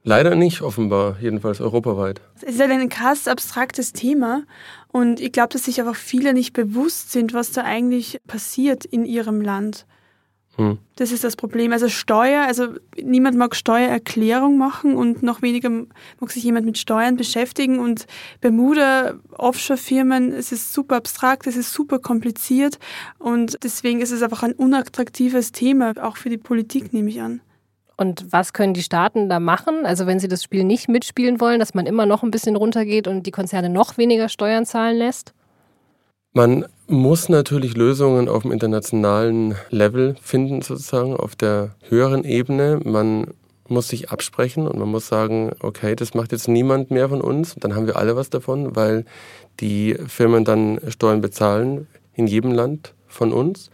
Leider 0.02 0.34
nicht, 0.34 0.62
offenbar, 0.62 1.16
jedenfalls 1.20 1.60
europaweit. 1.60 2.22
Es 2.40 2.54
ist 2.54 2.60
halt 2.60 2.70
ein 2.70 2.88
krass 2.88 3.28
abstraktes 3.28 3.92
Thema 3.92 4.44
und 4.88 5.20
ich 5.20 5.32
glaube, 5.32 5.50
dass 5.52 5.64
sich 5.64 5.78
einfach 5.80 5.96
viele 5.96 6.32
nicht 6.32 6.54
bewusst 6.54 7.12
sind, 7.12 7.34
was 7.34 7.52
da 7.52 7.64
eigentlich 7.64 8.18
passiert 8.26 8.86
in 8.86 9.04
ihrem 9.04 9.42
Land. 9.42 9.86
Hm. 10.56 10.78
Das 10.96 11.12
ist 11.12 11.22
das 11.22 11.36
Problem. 11.36 11.72
Also 11.72 11.88
Steuer, 11.88 12.44
also 12.44 12.68
niemand 13.00 13.36
mag 13.36 13.54
Steuererklärung 13.54 14.58
machen 14.58 14.96
und 14.96 15.22
noch 15.22 15.42
weniger 15.42 15.70
mag 15.70 16.30
sich 16.30 16.44
jemand 16.44 16.66
mit 16.66 16.78
Steuern 16.78 17.16
beschäftigen 17.16 17.78
und 17.78 18.06
Bermuda, 18.40 19.14
Offshore-Firmen, 19.36 20.32
es 20.32 20.50
ist 20.50 20.72
super 20.72 20.96
abstrakt, 20.96 21.46
es 21.46 21.56
ist 21.56 21.72
super 21.72 21.98
kompliziert 21.98 22.78
und 23.18 23.58
deswegen 23.62 24.00
ist 24.00 24.10
es 24.12 24.22
einfach 24.22 24.42
ein 24.42 24.52
unattraktives 24.52 25.52
Thema, 25.52 25.92
auch 26.02 26.16
für 26.16 26.30
die 26.30 26.38
Politik, 26.38 26.92
nehme 26.92 27.10
ich 27.10 27.20
an. 27.20 27.42
Und 28.00 28.32
was 28.32 28.54
können 28.54 28.72
die 28.72 28.82
Staaten 28.82 29.28
da 29.28 29.40
machen? 29.40 29.84
Also 29.84 30.06
wenn 30.06 30.18
sie 30.18 30.28
das 30.28 30.42
Spiel 30.42 30.64
nicht 30.64 30.88
mitspielen 30.88 31.38
wollen, 31.38 31.60
dass 31.60 31.74
man 31.74 31.84
immer 31.84 32.06
noch 32.06 32.22
ein 32.22 32.30
bisschen 32.30 32.56
runtergeht 32.56 33.06
und 33.06 33.26
die 33.26 33.30
Konzerne 33.30 33.68
noch 33.68 33.98
weniger 33.98 34.30
Steuern 34.30 34.64
zahlen 34.64 34.96
lässt? 34.96 35.34
Man 36.32 36.64
muss 36.88 37.28
natürlich 37.28 37.76
Lösungen 37.76 38.30
auf 38.30 38.40
dem 38.40 38.52
internationalen 38.52 39.54
Level 39.68 40.16
finden, 40.22 40.62
sozusagen 40.62 41.14
auf 41.14 41.36
der 41.36 41.74
höheren 41.90 42.24
Ebene. 42.24 42.80
Man 42.82 43.34
muss 43.68 43.88
sich 43.88 44.08
absprechen 44.08 44.66
und 44.66 44.78
man 44.78 44.88
muss 44.88 45.06
sagen, 45.06 45.50
okay, 45.60 45.94
das 45.94 46.14
macht 46.14 46.32
jetzt 46.32 46.48
niemand 46.48 46.90
mehr 46.90 47.10
von 47.10 47.20
uns. 47.20 47.54
Dann 47.60 47.74
haben 47.74 47.86
wir 47.86 47.96
alle 47.96 48.16
was 48.16 48.30
davon, 48.30 48.74
weil 48.74 49.04
die 49.60 49.94
Firmen 50.06 50.46
dann 50.46 50.80
Steuern 50.88 51.20
bezahlen 51.20 51.86
in 52.14 52.26
jedem 52.26 52.52
Land 52.52 52.94
von 53.08 53.30
uns. 53.30 53.70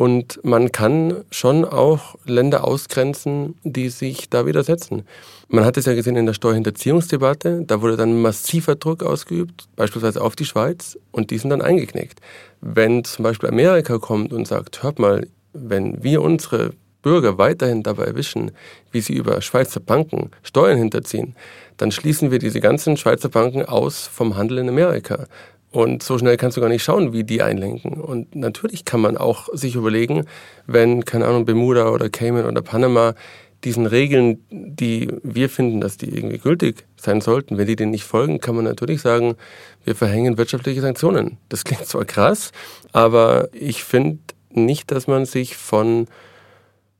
Und 0.00 0.40
man 0.42 0.72
kann 0.72 1.26
schon 1.30 1.62
auch 1.66 2.14
Länder 2.24 2.64
ausgrenzen, 2.64 3.56
die 3.64 3.90
sich 3.90 4.30
da 4.30 4.46
widersetzen. 4.46 5.02
Man 5.48 5.66
hat 5.66 5.76
es 5.76 5.84
ja 5.84 5.92
gesehen 5.92 6.16
in 6.16 6.24
der 6.24 6.32
Steuerhinterziehungsdebatte, 6.32 7.64
da 7.66 7.82
wurde 7.82 7.98
dann 7.98 8.22
massiver 8.22 8.76
Druck 8.76 9.02
ausgeübt, 9.02 9.68
beispielsweise 9.76 10.22
auf 10.22 10.36
die 10.36 10.46
Schweiz, 10.46 10.98
und 11.10 11.30
die 11.30 11.36
sind 11.36 11.50
dann 11.50 11.60
eingeknickt. 11.60 12.18
Wenn 12.62 13.04
zum 13.04 13.24
Beispiel 13.24 13.50
Amerika 13.50 13.98
kommt 13.98 14.32
und 14.32 14.48
sagt, 14.48 14.82
hört 14.82 14.98
mal, 14.98 15.26
wenn 15.52 16.02
wir 16.02 16.22
unsere 16.22 16.72
Bürger 17.02 17.36
weiterhin 17.36 17.82
dabei 17.82 18.04
erwischen, 18.04 18.52
wie 18.92 19.02
sie 19.02 19.12
über 19.12 19.42
Schweizer 19.42 19.80
Banken 19.80 20.30
Steuern 20.42 20.78
hinterziehen, 20.78 21.34
dann 21.76 21.92
schließen 21.92 22.30
wir 22.30 22.38
diese 22.38 22.60
ganzen 22.60 22.96
Schweizer 22.96 23.28
Banken 23.28 23.66
aus 23.66 24.06
vom 24.06 24.38
Handel 24.38 24.56
in 24.56 24.70
Amerika. 24.70 25.26
Und 25.70 26.02
so 26.02 26.18
schnell 26.18 26.36
kannst 26.36 26.56
du 26.56 26.60
gar 26.60 26.68
nicht 26.68 26.82
schauen, 26.82 27.12
wie 27.12 27.22
die 27.22 27.42
einlenken. 27.42 27.92
Und 28.00 28.34
natürlich 28.34 28.84
kann 28.84 29.00
man 29.00 29.16
auch 29.16 29.48
sich 29.52 29.76
überlegen, 29.76 30.24
wenn, 30.66 31.04
keine 31.04 31.26
Ahnung, 31.26 31.44
Bermuda 31.44 31.90
oder 31.90 32.08
Cayman 32.08 32.46
oder 32.46 32.60
Panama 32.60 33.14
diesen 33.62 33.86
Regeln, 33.86 34.44
die 34.50 35.08
wir 35.22 35.48
finden, 35.50 35.80
dass 35.80 35.96
die 35.96 36.08
irgendwie 36.08 36.38
gültig 36.38 36.86
sein 36.96 37.20
sollten, 37.20 37.58
wenn 37.58 37.66
die 37.66 37.76
denen 37.76 37.90
nicht 37.90 38.04
folgen, 38.04 38.40
kann 38.40 38.56
man 38.56 38.64
natürlich 38.64 39.02
sagen, 39.02 39.36
wir 39.84 39.94
verhängen 39.94 40.38
wirtschaftliche 40.38 40.80
Sanktionen. 40.80 41.36
Das 41.50 41.64
klingt 41.64 41.86
zwar 41.86 42.04
krass, 42.04 42.52
aber 42.92 43.48
ich 43.52 43.84
finde 43.84 44.18
nicht, 44.50 44.90
dass 44.90 45.06
man 45.06 45.26
sich 45.26 45.56
von 45.56 46.08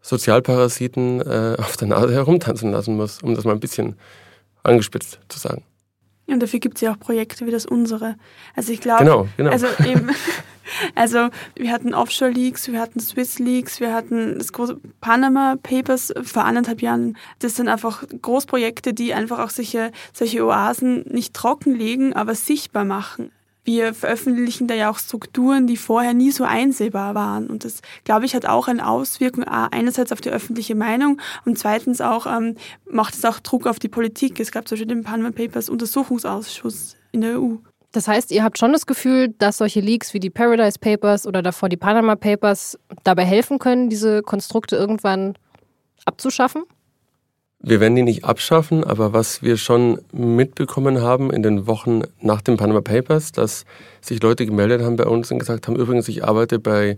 Sozialparasiten 0.02 1.20
äh, 1.20 1.56
auf 1.58 1.76
der 1.76 1.88
Nase 1.88 2.12
herumtanzen 2.12 2.70
lassen 2.72 2.96
muss, 2.96 3.22
um 3.22 3.34
das 3.34 3.44
mal 3.44 3.52
ein 3.52 3.60
bisschen 3.60 3.96
angespitzt 4.62 5.18
zu 5.28 5.38
sagen. 5.38 5.64
Und 6.32 6.40
dafür 6.40 6.60
gibt 6.60 6.76
es 6.76 6.82
ja 6.82 6.92
auch 6.92 6.98
Projekte 6.98 7.46
wie 7.46 7.50
das 7.50 7.66
unsere. 7.66 8.16
Also 8.54 8.72
ich 8.72 8.80
glaube, 8.80 9.04
genau, 9.04 9.28
genau. 9.36 9.50
also 9.50 9.66
eben, 9.86 10.10
also 10.94 11.28
wir 11.56 11.72
hatten 11.72 11.94
Offshore 11.94 12.30
Leaks, 12.30 12.70
wir 12.70 12.80
hatten 12.80 13.00
Swiss 13.00 13.38
Leaks, 13.38 13.80
wir 13.80 13.92
hatten 13.92 14.38
das 14.38 14.52
große 14.52 14.78
Panama 15.00 15.56
Papers 15.62 16.12
vor 16.22 16.44
anderthalb 16.44 16.82
Jahren. 16.82 17.16
Das 17.40 17.56
sind 17.56 17.68
einfach 17.68 18.04
Großprojekte, 18.22 18.94
die 18.94 19.14
einfach 19.14 19.38
auch 19.38 19.50
solche, 19.50 19.92
solche 20.12 20.44
Oasen 20.44 21.04
nicht 21.08 21.34
trockenlegen, 21.34 22.12
aber 22.12 22.34
sichtbar 22.34 22.84
machen 22.84 23.30
wir 23.64 23.94
veröffentlichen 23.94 24.66
da 24.66 24.74
ja 24.74 24.90
auch 24.90 24.98
Strukturen, 24.98 25.66
die 25.66 25.76
vorher 25.76 26.14
nie 26.14 26.30
so 26.30 26.44
einsehbar 26.44 27.14
waren. 27.14 27.48
Und 27.48 27.64
das, 27.64 27.82
glaube 28.04 28.24
ich, 28.24 28.34
hat 28.34 28.46
auch 28.46 28.68
eine 28.68 28.88
Auswirkung 28.88 29.44
einerseits 29.44 30.12
auf 30.12 30.20
die 30.20 30.30
öffentliche 30.30 30.74
Meinung 30.74 31.20
und 31.44 31.58
zweitens 31.58 32.00
auch 32.00 32.26
ähm, 32.26 32.56
macht 32.90 33.14
es 33.14 33.24
auch 33.24 33.40
Druck 33.40 33.66
auf 33.66 33.78
die 33.78 33.88
Politik. 33.88 34.40
Es 34.40 34.52
gab 34.52 34.66
zum 34.66 34.76
Beispiel 34.76 34.94
den 34.94 35.04
Panama 35.04 35.30
Papers 35.30 35.68
Untersuchungsausschuss 35.68 36.96
in 37.12 37.20
der 37.20 37.40
EU. 37.40 37.56
Das 37.92 38.06
heißt, 38.06 38.30
ihr 38.30 38.44
habt 38.44 38.58
schon 38.58 38.72
das 38.72 38.86
Gefühl, 38.86 39.34
dass 39.38 39.58
solche 39.58 39.80
Leaks 39.80 40.14
wie 40.14 40.20
die 40.20 40.30
Paradise 40.30 40.78
Papers 40.78 41.26
oder 41.26 41.42
davor 41.42 41.68
die 41.68 41.76
Panama 41.76 42.14
Papers 42.14 42.78
dabei 43.02 43.24
helfen 43.24 43.58
können, 43.58 43.90
diese 43.90 44.22
Konstrukte 44.22 44.76
irgendwann 44.76 45.34
abzuschaffen? 46.04 46.62
Wir 47.62 47.78
werden 47.78 47.94
die 47.94 48.02
nicht 48.02 48.24
abschaffen, 48.24 48.84
aber 48.84 49.12
was 49.12 49.42
wir 49.42 49.58
schon 49.58 50.00
mitbekommen 50.12 51.02
haben 51.02 51.30
in 51.30 51.42
den 51.42 51.66
Wochen 51.66 52.02
nach 52.22 52.40
den 52.40 52.56
Panama 52.56 52.80
Papers, 52.80 53.32
dass 53.32 53.66
sich 54.00 54.22
Leute 54.22 54.46
gemeldet 54.46 54.80
haben 54.82 54.96
bei 54.96 55.04
uns 55.04 55.30
und 55.30 55.38
gesagt 55.38 55.68
haben, 55.68 55.76
übrigens, 55.76 56.08
ich 56.08 56.24
arbeite 56.24 56.58
bei 56.58 56.96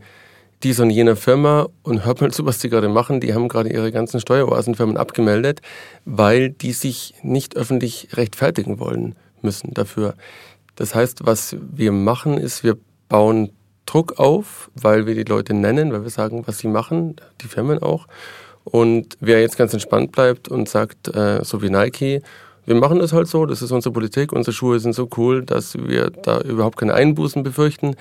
dieser 0.63 0.85
und 0.85 0.91
jener 0.91 1.17
Firma 1.17 1.67
und 1.83 2.05
hört 2.05 2.21
mal 2.21 2.31
zu, 2.31 2.47
was 2.47 2.59
die 2.59 2.69
gerade 2.69 2.89
machen. 2.89 3.21
Die 3.21 3.35
haben 3.35 3.49
gerade 3.49 3.71
ihre 3.71 3.91
ganzen 3.91 4.21
Steueroasenfirmen 4.21 4.97
abgemeldet, 4.97 5.61
weil 6.05 6.51
die 6.51 6.73
sich 6.73 7.15
nicht 7.23 7.57
öffentlich 7.57 8.11
rechtfertigen 8.13 8.79
wollen 8.79 9.17
müssen 9.41 9.75
dafür. 9.75 10.15
Das 10.77 10.95
heißt, 10.95 11.27
was 11.27 11.57
wir 11.61 11.91
machen, 11.91 12.39
ist, 12.39 12.63
wir 12.63 12.77
bauen 13.09 13.51
Druck 13.87 14.21
auf, 14.21 14.71
weil 14.75 15.07
wir 15.07 15.17
die 15.17 15.25
Leute 15.25 15.55
nennen, 15.55 15.93
weil 15.93 16.05
wir 16.05 16.11
sagen, 16.11 16.45
was 16.47 16.59
sie 16.59 16.69
machen, 16.69 17.17
die 17.41 17.49
Firmen 17.49 17.83
auch. 17.83 18.07
Und 18.65 19.17
wer 19.21 19.41
jetzt 19.41 19.59
ganz 19.59 19.73
entspannt 19.73 20.13
bleibt 20.13 20.49
und 20.49 20.69
sagt, 20.69 21.09
äh, 21.15 21.45
so 21.45 21.63
wie 21.63 21.71
Nike, 21.71 22.23
wir 22.65 22.77
machen 22.77 23.01
das 23.01 23.13
halt 23.13 23.27
so, 23.27 23.45
das 23.45 23.61
ist 23.61 23.73
unsere 23.73 23.93
Politik, 23.93 24.33
unsere 24.33 24.55
Schuhe 24.55 24.79
sind 24.79 24.95
so 24.95 25.09
cool, 25.17 25.45
dass 25.45 25.77
wir 25.77 26.11
da 26.11 26.41
überhaupt 26.41 26.79
keine 26.79 26.95
Einbußen 26.95 27.43
befürchten, 27.43 27.97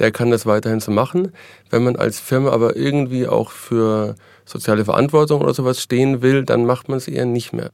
der 0.00 0.10
kann 0.10 0.30
das 0.30 0.46
weiterhin 0.46 0.80
so 0.80 0.90
machen. 0.90 1.32
Wenn 1.68 1.84
man 1.84 1.96
als 1.96 2.18
Firma 2.18 2.50
aber 2.50 2.74
irgendwie 2.76 3.28
auch 3.28 3.50
für 3.50 4.16
soziale 4.44 4.84
Verantwortung 4.84 5.42
oder 5.42 5.54
sowas 5.54 5.80
stehen 5.80 6.22
will, 6.22 6.44
dann 6.44 6.64
macht 6.64 6.88
man 6.88 6.98
es 6.98 7.06
eher 7.06 7.26
nicht 7.26 7.52
mehr. 7.52 7.70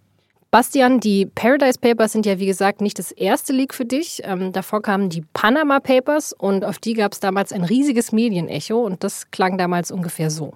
Bastian, 0.50 1.00
die 1.00 1.26
Paradise 1.26 1.78
Papers 1.78 2.12
sind 2.12 2.24
ja 2.24 2.38
wie 2.38 2.46
gesagt 2.46 2.80
nicht 2.80 2.98
das 2.98 3.12
erste 3.12 3.52
Leak 3.52 3.74
für 3.74 3.84
dich. 3.84 4.20
Ähm, 4.24 4.52
davor 4.52 4.80
kamen 4.80 5.08
die 5.08 5.24
Panama 5.32 5.80
Papers 5.80 6.32
und 6.32 6.64
auf 6.64 6.78
die 6.78 6.94
gab 6.94 7.12
es 7.12 7.20
damals 7.20 7.52
ein 7.52 7.64
riesiges 7.64 8.12
Medienecho 8.12 8.78
und 8.78 9.02
das 9.02 9.30
klang 9.30 9.58
damals 9.58 9.90
ungefähr 9.90 10.30
so. 10.30 10.54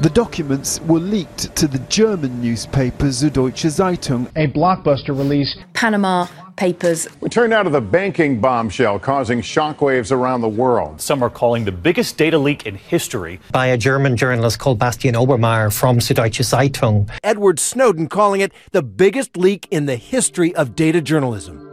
The 0.00 0.08
documents 0.08 0.80
were 0.88 0.98
leaked 0.98 1.54
to 1.56 1.68
the 1.68 1.78
German 1.90 2.40
newspaper 2.40 3.08
Süddeutsche 3.08 3.68
Zeitung. 3.68 4.28
A 4.34 4.46
blockbuster 4.46 5.10
release. 5.10 5.58
Panama 5.74 6.26
Papers. 6.56 7.06
We 7.20 7.28
turn 7.28 7.50
now 7.50 7.62
to 7.62 7.68
the 7.68 7.82
banking 7.82 8.40
bombshell 8.40 8.98
causing 8.98 9.42
shockwaves 9.42 10.10
around 10.10 10.40
the 10.40 10.48
world. 10.48 11.02
Some 11.02 11.22
are 11.22 11.28
calling 11.28 11.66
the 11.66 11.72
biggest 11.72 12.16
data 12.16 12.38
leak 12.38 12.64
in 12.64 12.76
history. 12.76 13.40
By 13.52 13.66
a 13.66 13.76
German 13.76 14.16
journalist 14.16 14.58
called 14.58 14.78
Bastian 14.78 15.16
Obermeier 15.16 15.70
from 15.70 15.98
Süddeutsche 15.98 16.44
Zeitung. 16.44 17.10
Edward 17.22 17.60
Snowden 17.60 18.08
calling 18.08 18.40
it 18.40 18.52
the 18.72 18.82
biggest 18.82 19.36
leak 19.36 19.68
in 19.70 19.84
the 19.84 19.96
history 19.96 20.54
of 20.54 20.74
data 20.74 21.02
journalism. 21.02 21.69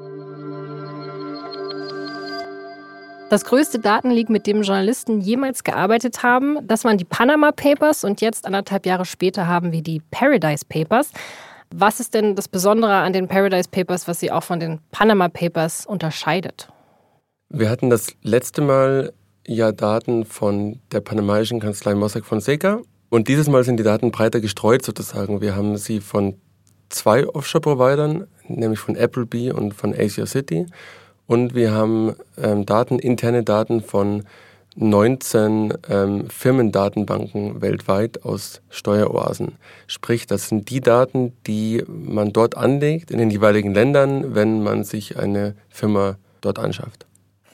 Das 3.29 3.43
größte 3.43 3.79
Datenleak, 3.79 4.29
mit 4.29 4.47
dem 4.47 4.61
Journalisten 4.61 5.19
jemals 5.19 5.65
gearbeitet 5.65 6.23
haben, 6.23 6.65
das 6.65 6.85
waren 6.85 6.97
die 6.97 7.03
Panama 7.03 7.51
Papers 7.51 8.05
und 8.05 8.21
jetzt 8.21 8.45
anderthalb 8.45 8.85
Jahre 8.85 9.03
später 9.03 9.47
haben 9.47 9.73
wir 9.73 9.81
die 9.81 10.01
Paradise 10.11 10.63
Papers. 10.67 11.11
Was 11.69 11.99
ist 11.99 12.13
denn 12.13 12.35
das 12.37 12.47
Besondere 12.47 12.93
an 12.93 13.11
den 13.11 13.27
Paradise 13.27 13.67
Papers, 13.69 14.07
was 14.07 14.21
sie 14.21 14.31
auch 14.31 14.43
von 14.43 14.61
den 14.61 14.79
Panama 14.91 15.27
Papers 15.27 15.85
unterscheidet? 15.85 16.69
Wir 17.49 17.69
hatten 17.69 17.89
das 17.89 18.07
letzte 18.21 18.61
Mal 18.61 19.11
ja 19.45 19.73
Daten 19.73 20.23
von 20.23 20.79
der 20.93 21.01
panamaischen 21.01 21.59
Kanzlei 21.59 21.95
Mossack 21.95 22.23
Fonseca 22.25 22.79
und 23.09 23.27
dieses 23.27 23.49
Mal 23.49 23.65
sind 23.65 23.77
die 23.77 23.83
Daten 23.83 24.11
breiter 24.11 24.39
gestreut 24.39 24.85
sozusagen. 24.85 25.41
Wir 25.41 25.53
haben 25.53 25.75
sie 25.75 25.99
von 25.99 26.39
zwei 26.87 27.27
Offshore-Providern, 27.27 28.27
nämlich 28.47 28.79
von 28.79 28.95
Appleby 28.95 29.51
und 29.51 29.73
von 29.73 29.93
Asia 29.93 30.25
City 30.25 30.65
und 31.27 31.53
wir 31.53 31.71
haben 31.71 32.15
ähm, 32.41 32.65
Daten, 32.65 32.99
interne 32.99 33.43
Daten 33.43 33.81
von 33.81 34.23
19 34.77 35.73
ähm, 35.89 36.29
Firmendatenbanken 36.29 37.61
weltweit 37.61 38.23
aus 38.23 38.61
Steueroasen. 38.69 39.53
Sprich, 39.87 40.27
das 40.27 40.49
sind 40.49 40.69
die 40.69 40.81
Daten, 40.81 41.33
die 41.47 41.83
man 41.87 42.31
dort 42.31 42.55
anlegt, 42.55 43.11
in 43.11 43.17
den 43.17 43.31
jeweiligen 43.31 43.73
Ländern, 43.73 44.35
wenn 44.35 44.61
man 44.63 44.83
sich 44.83 45.17
eine 45.17 45.55
Firma 45.69 46.17
dort 46.41 46.59
anschafft. 46.59 47.05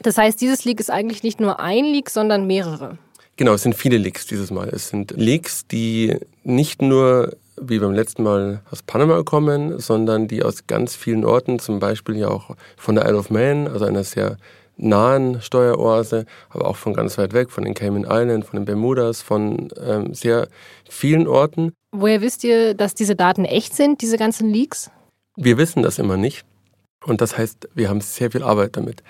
Das 0.01 0.17
heißt, 0.17 0.39
dieses 0.41 0.65
Leak 0.65 0.81
ist 0.81 0.91
eigentlich 0.91 1.23
nicht 1.23 1.39
nur 1.39 1.61
ein 1.61 1.85
Leak, 1.85 2.09
sondern 2.09 2.45
mehrere. 2.45 2.97
Genau, 3.37 3.53
es 3.53 3.63
sind 3.63 3.73
viele 3.73 3.97
Leaks 3.97 4.27
dieses 4.27 4.51
Mal. 4.51 4.69
Es 4.69 4.89
sind 4.89 5.11
Leaks, 5.15 5.65
die 5.65 6.17
nicht 6.43 6.81
nur 6.81 7.37
wie 7.59 7.79
beim 7.79 7.93
letzten 7.93 8.23
Mal 8.23 8.61
aus 8.71 8.83
Panama 8.83 9.23
kommen, 9.23 9.79
sondern 9.79 10.27
die 10.27 10.43
aus 10.43 10.67
ganz 10.67 10.95
vielen 10.95 11.25
Orten, 11.25 11.59
zum 11.59 11.79
Beispiel 11.79 12.17
ja 12.17 12.27
auch 12.27 12.55
von 12.77 12.95
der 12.95 13.05
Isle 13.05 13.17
of 13.17 13.29
Man, 13.29 13.67
also 13.67 13.85
einer 13.85 14.03
sehr 14.03 14.37
nahen 14.77 15.41
Steueroase, 15.41 16.25
aber 16.49 16.67
auch 16.67 16.75
von 16.75 16.93
ganz 16.93 17.17
weit 17.17 17.33
weg, 17.33 17.51
von 17.51 17.63
den 17.63 17.73
Cayman 17.73 18.05
Islands, 18.09 18.47
von 18.47 18.59
den 18.59 18.65
Bermudas, 18.65 19.21
von 19.21 19.69
ähm, 19.85 20.13
sehr 20.13 20.47
vielen 20.89 21.27
Orten. 21.27 21.73
Woher 21.91 22.21
wisst 22.21 22.43
ihr, 22.43 22.73
dass 22.73 22.95
diese 22.95 23.15
Daten 23.15 23.45
echt 23.45 23.75
sind, 23.75 24.01
diese 24.01 24.17
ganzen 24.17 24.49
Leaks? 24.49 24.89
Wir 25.35 25.57
wissen 25.57 25.83
das 25.83 25.99
immer 25.99 26.17
nicht. 26.17 26.43
Und 27.05 27.21
das 27.21 27.37
heißt, 27.37 27.69
wir 27.75 27.89
haben 27.89 28.01
sehr 28.01 28.31
viel 28.31 28.43
Arbeit 28.43 28.77
damit. 28.77 29.03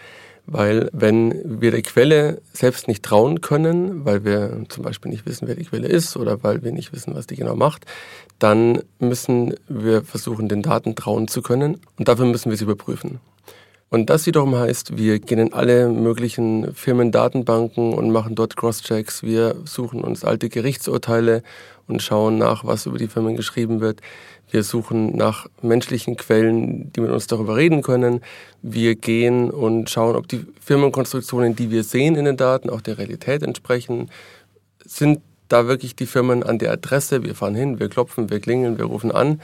Weil 0.46 0.90
wenn 0.92 1.62
wir 1.62 1.72
der 1.72 1.82
Quelle 1.82 2.42
selbst 2.52 2.88
nicht 2.88 3.04
trauen 3.04 3.40
können, 3.42 4.04
weil 4.04 4.26
wir 4.26 4.66
zum 4.68 4.84
Beispiel 4.84 5.10
nicht 5.10 5.26
wissen, 5.26 5.48
wer 5.48 5.56
die 5.56 5.64
Quelle 5.66 5.88
ist 5.88 6.18
oder 6.18 6.44
weil 6.44 6.64
wir 6.64 6.74
nicht 6.74 6.92
wissen, 6.92 7.16
was 7.16 7.28
die 7.28 7.38
genau 7.38 7.56
macht, 7.56 7.86
dann 8.40 8.82
müssen 9.00 9.56
wir 9.70 10.04
versuchen, 10.04 10.50
den 10.50 10.62
Daten 10.62 10.96
trauen 10.96 11.30
zu 11.30 11.42
können 11.42 11.80
und 11.98 12.08
dafür 12.08 12.26
müssen 12.26 12.50
wir 12.50 12.58
sie 12.58 12.66
überprüfen. 12.66 13.20
Und 13.94 14.10
das 14.10 14.26
wiederum 14.26 14.56
heißt, 14.56 14.98
wir 14.98 15.20
gehen 15.20 15.38
in 15.38 15.54
alle 15.54 15.88
möglichen 15.88 16.74
Firmendatenbanken 16.74 17.94
und 17.94 18.10
machen 18.10 18.34
dort 18.34 18.56
Crosschecks. 18.56 19.22
Wir 19.22 19.56
suchen 19.66 20.04
uns 20.04 20.24
alte 20.24 20.50
Gerichtsurteile 20.50 21.44
und 21.88 22.02
schauen 22.02 22.40
nach, 22.40 22.66
was 22.66 22.88
über 22.88 22.98
die 22.98 23.08
Firmen 23.08 23.36
geschrieben 23.36 23.82
wird. 23.82 24.02
Wir 24.50 24.64
suchen 24.64 25.16
nach 25.16 25.46
menschlichen 25.62 26.18
Quellen, 26.18 26.92
die 26.92 27.02
mit 27.02 27.12
uns 27.12 27.28
darüber 27.28 27.56
reden 27.56 27.84
können. 27.84 28.22
Wir 28.64 28.96
gehen 28.96 29.52
und 29.52 29.92
schauen, 29.92 30.16
ob 30.16 30.28
die 30.28 30.44
Firmenkonstruktionen, 30.60 31.56
die 31.56 31.70
wir 31.70 31.84
sehen 31.84 32.16
in 32.16 32.26
den 32.26 32.36
Daten, 32.36 32.72
auch 32.72 32.82
der 32.82 32.98
Realität 32.98 33.44
entsprechen. 33.44 34.10
Sind 34.84 35.22
da 35.50 35.68
wirklich 35.68 35.96
die 35.96 36.08
Firmen 36.08 36.42
an 36.42 36.58
der 36.58 36.72
Adresse? 36.72 37.24
Wir 37.24 37.36
fahren 37.36 37.54
hin, 37.54 37.80
wir 37.80 37.90
klopfen, 37.90 38.32
wir 38.32 38.40
klingeln, 38.40 38.80
wir 38.80 38.86
rufen 38.86 39.12
an. 39.12 39.40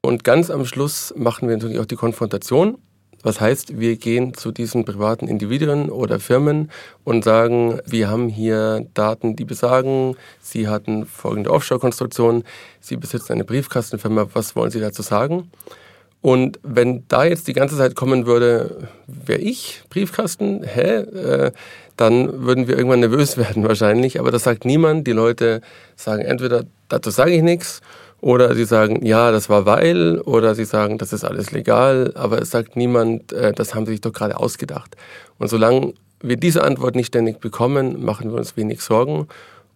Und 0.00 0.24
ganz 0.24 0.50
am 0.50 0.64
Schluss 0.64 1.14
machen 1.16 1.48
wir 1.48 1.56
natürlich 1.56 1.78
auch 1.78 1.86
die 1.86 1.94
Konfrontation 1.94 2.78
was 3.22 3.40
heißt, 3.40 3.78
wir 3.78 3.96
gehen 3.96 4.34
zu 4.34 4.50
diesen 4.50 4.84
privaten 4.84 5.28
Individuen 5.28 5.90
oder 5.90 6.18
Firmen 6.18 6.70
und 7.04 7.24
sagen, 7.24 7.80
wir 7.86 8.10
haben 8.10 8.28
hier 8.28 8.86
Daten, 8.94 9.36
die 9.36 9.44
besagen, 9.44 10.16
Sie 10.40 10.68
hatten 10.68 11.06
folgende 11.06 11.50
Offshore-Konstruktion, 11.50 12.44
Sie 12.80 12.96
besitzen 12.96 13.32
eine 13.32 13.44
Briefkastenfirma, 13.44 14.28
was 14.32 14.56
wollen 14.56 14.70
Sie 14.70 14.80
dazu 14.80 15.02
sagen? 15.02 15.50
Und 16.22 16.60
wenn 16.62 17.02
da 17.08 17.24
jetzt 17.24 17.48
die 17.48 17.52
ganze 17.52 17.76
Zeit 17.76 17.96
kommen 17.96 18.26
würde, 18.26 18.88
wäre 19.08 19.40
ich 19.40 19.82
Briefkasten, 19.90 20.62
hä? 20.62 20.98
Äh, 20.98 21.52
dann 21.96 22.46
würden 22.46 22.68
wir 22.68 22.76
irgendwann 22.76 23.00
nervös 23.00 23.36
werden 23.36 23.64
wahrscheinlich. 23.64 24.20
Aber 24.20 24.30
das 24.30 24.44
sagt 24.44 24.64
niemand. 24.64 25.06
Die 25.06 25.12
Leute 25.12 25.60
sagen 25.96 26.22
entweder, 26.22 26.64
dazu 26.88 27.10
sage 27.10 27.32
ich 27.32 27.42
nichts, 27.42 27.80
oder 28.22 28.54
sie 28.54 28.64
sagen, 28.64 29.04
ja, 29.04 29.32
das 29.32 29.50
war 29.50 29.66
weil, 29.66 30.20
oder 30.20 30.54
sie 30.54 30.64
sagen, 30.64 30.96
das 30.96 31.12
ist 31.12 31.24
alles 31.24 31.50
legal, 31.50 32.12
aber 32.14 32.40
es 32.40 32.50
sagt 32.50 32.76
niemand, 32.76 33.32
äh, 33.32 33.52
das 33.52 33.74
haben 33.74 33.84
sie 33.84 33.92
sich 33.92 34.00
doch 34.00 34.12
gerade 34.12 34.38
ausgedacht. 34.38 34.96
Und 35.38 35.48
solange 35.48 35.92
wir 36.20 36.36
diese 36.36 36.62
Antwort 36.62 36.94
nicht 36.94 37.08
ständig 37.08 37.40
bekommen, 37.40 38.02
machen 38.04 38.30
wir 38.30 38.38
uns 38.38 38.56
wenig 38.56 38.80
Sorgen 38.80 39.26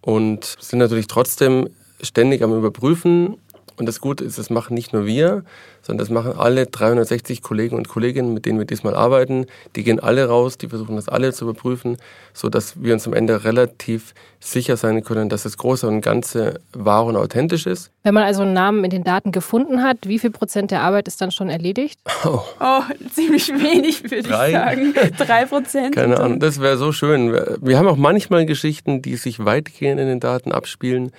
und 0.01 0.57
sind 0.61 0.79
natürlich 0.79 1.09
trotzdem 1.09 1.69
ständig 2.01 2.43
am 2.45 2.57
Überprüfen. 2.57 3.37
Und 3.79 3.87
das 3.87 4.01
Gute 4.01 4.25
ist, 4.25 4.39
das 4.39 4.51
machen 4.51 4.75
nicht 4.75 4.93
nur 4.93 5.07
wir, 5.07 5.45
sondern 5.83 5.99
das 5.99 6.11
machen 6.11 6.33
alle 6.37 6.67
360 6.67 7.43
Kollegen 7.43 7.77
und 7.77 7.89
Kolleginnen, 7.89 8.33
mit 8.33 8.47
denen 8.47 8.59
wir 8.59 8.67
diesmal 8.67 8.95
arbeiten. 8.95 9.47
Die 9.77 9.85
gehen 9.85 10.01
alle 10.01 10.27
raus, 10.27 10.59
die 10.59 10.69
versuchen 10.69 10.97
das 10.97 11.09
alle 11.09 11.33
zu 11.33 11.45
überprüfen, 11.45 11.99
sodass 12.33 12.83
wir 12.83 12.95
uns 12.95 13.07
am 13.07 13.13
Ende 13.13 13.45
relativ 13.45 14.15
sicher 14.41 14.77
sein 14.77 15.03
können, 15.05 15.29
dass 15.29 15.43
das 15.43 15.57
Große 15.57 15.87
und 15.87 16.01
Ganze 16.01 16.61
wahr 16.73 17.05
und 17.05 17.17
authentisch 17.17 17.67
ist. 17.67 17.91
Wenn 18.03 18.15
man 18.15 18.25
also 18.25 18.43
einen 18.43 18.53
Namen 18.53 18.85
in 18.85 18.91
den 18.91 19.05
Daten 19.05 19.33
gefunden 19.33 19.83
hat, 19.83 19.99
wie 20.07 20.19
viel 20.19 20.31
Prozent 20.31 20.71
der 20.71 20.83
Arbeit 20.83 21.09
ist 21.09 21.21
dann 21.21 21.31
schon 21.31 21.49
erledigt? 21.49 22.01
Oh, 22.25 22.41
oh 22.61 22.83
ziemlich 23.13 23.49
wenig, 23.49 24.03
würde 24.05 24.17
ich 24.17 24.27
sagen. 24.27 24.95
Drei 25.19 25.45
Prozent. 25.45 25.95
Keine 25.95 26.19
Ahnung, 26.19 26.41
das 26.41 26.61
wäre 26.61 26.77
so 26.77 26.93
schön. 26.93 27.33
Wir 27.61 27.79
haben 27.79 27.89
auch 27.89 27.97
manchmal 27.97 28.47
Geschichten, 28.47 29.03
die 29.03 29.17
sich 29.17 29.45
weitgehend 29.45 30.01
in 30.01 30.07
den 30.07 30.21
Daten 30.21 30.53
abspielen, 30.53 31.13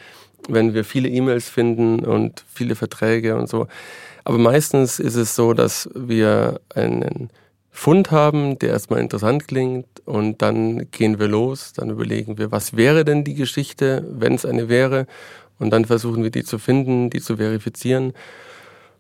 wenn 0.47 0.73
wir 0.73 0.83
viele 0.83 1.09
E-Mails 1.09 1.49
finden 1.49 2.05
und 2.05 2.43
viele 2.53 2.75
Verträge 2.75 3.35
und 3.35 3.49
so. 3.49 3.67
Aber 4.23 4.37
meistens 4.37 4.99
ist 4.99 5.15
es 5.15 5.35
so, 5.35 5.53
dass 5.53 5.89
wir 5.95 6.59
einen 6.75 7.29
Fund 7.71 8.11
haben, 8.11 8.57
der 8.59 8.69
erstmal 8.69 8.99
interessant 8.99 9.47
klingt 9.47 9.85
und 10.05 10.41
dann 10.41 10.89
gehen 10.91 11.19
wir 11.19 11.27
los, 11.27 11.73
dann 11.73 11.91
überlegen 11.91 12.37
wir, 12.37 12.51
was 12.51 12.75
wäre 12.75 13.05
denn 13.05 13.23
die 13.23 13.35
Geschichte, 13.35 14.03
wenn 14.09 14.33
es 14.33 14.45
eine 14.45 14.67
wäre 14.67 15.05
und 15.59 15.69
dann 15.69 15.85
versuchen 15.85 16.23
wir 16.23 16.31
die 16.31 16.43
zu 16.43 16.57
finden, 16.57 17.09
die 17.09 17.21
zu 17.21 17.37
verifizieren. 17.37 18.13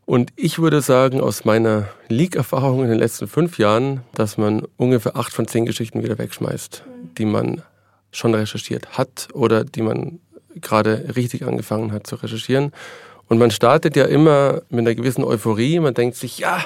Und 0.05 0.31
ich 0.35 0.59
würde 0.59 0.81
sagen, 0.81 1.19
aus 1.19 1.43
meiner 1.43 1.89
Leak-Erfahrung 2.07 2.83
in 2.83 2.89
den 2.89 2.99
letzten 2.99 3.27
fünf 3.27 3.57
Jahren, 3.57 4.01
dass 4.13 4.37
man 4.37 4.63
ungefähr 4.77 5.17
acht 5.17 5.33
von 5.33 5.47
zehn 5.47 5.65
Geschichten 5.65 6.03
wieder 6.03 6.17
wegschmeißt, 6.17 6.83
die 7.17 7.25
man 7.25 7.61
schon 8.11 8.33
recherchiert 8.33 8.97
hat 8.97 9.27
oder 9.33 9.65
die 9.65 9.81
man 9.81 10.19
gerade 10.61 11.15
richtig 11.15 11.45
angefangen 11.45 11.91
hat 11.91 12.07
zu 12.07 12.15
recherchieren. 12.15 12.71
Und 13.27 13.39
man 13.39 13.51
startet 13.51 13.95
ja 13.95 14.05
immer 14.05 14.61
mit 14.69 14.79
einer 14.79 14.95
gewissen 14.95 15.23
Euphorie. 15.23 15.79
Man 15.79 15.93
denkt 15.93 16.15
sich, 16.15 16.39
ja, 16.39 16.63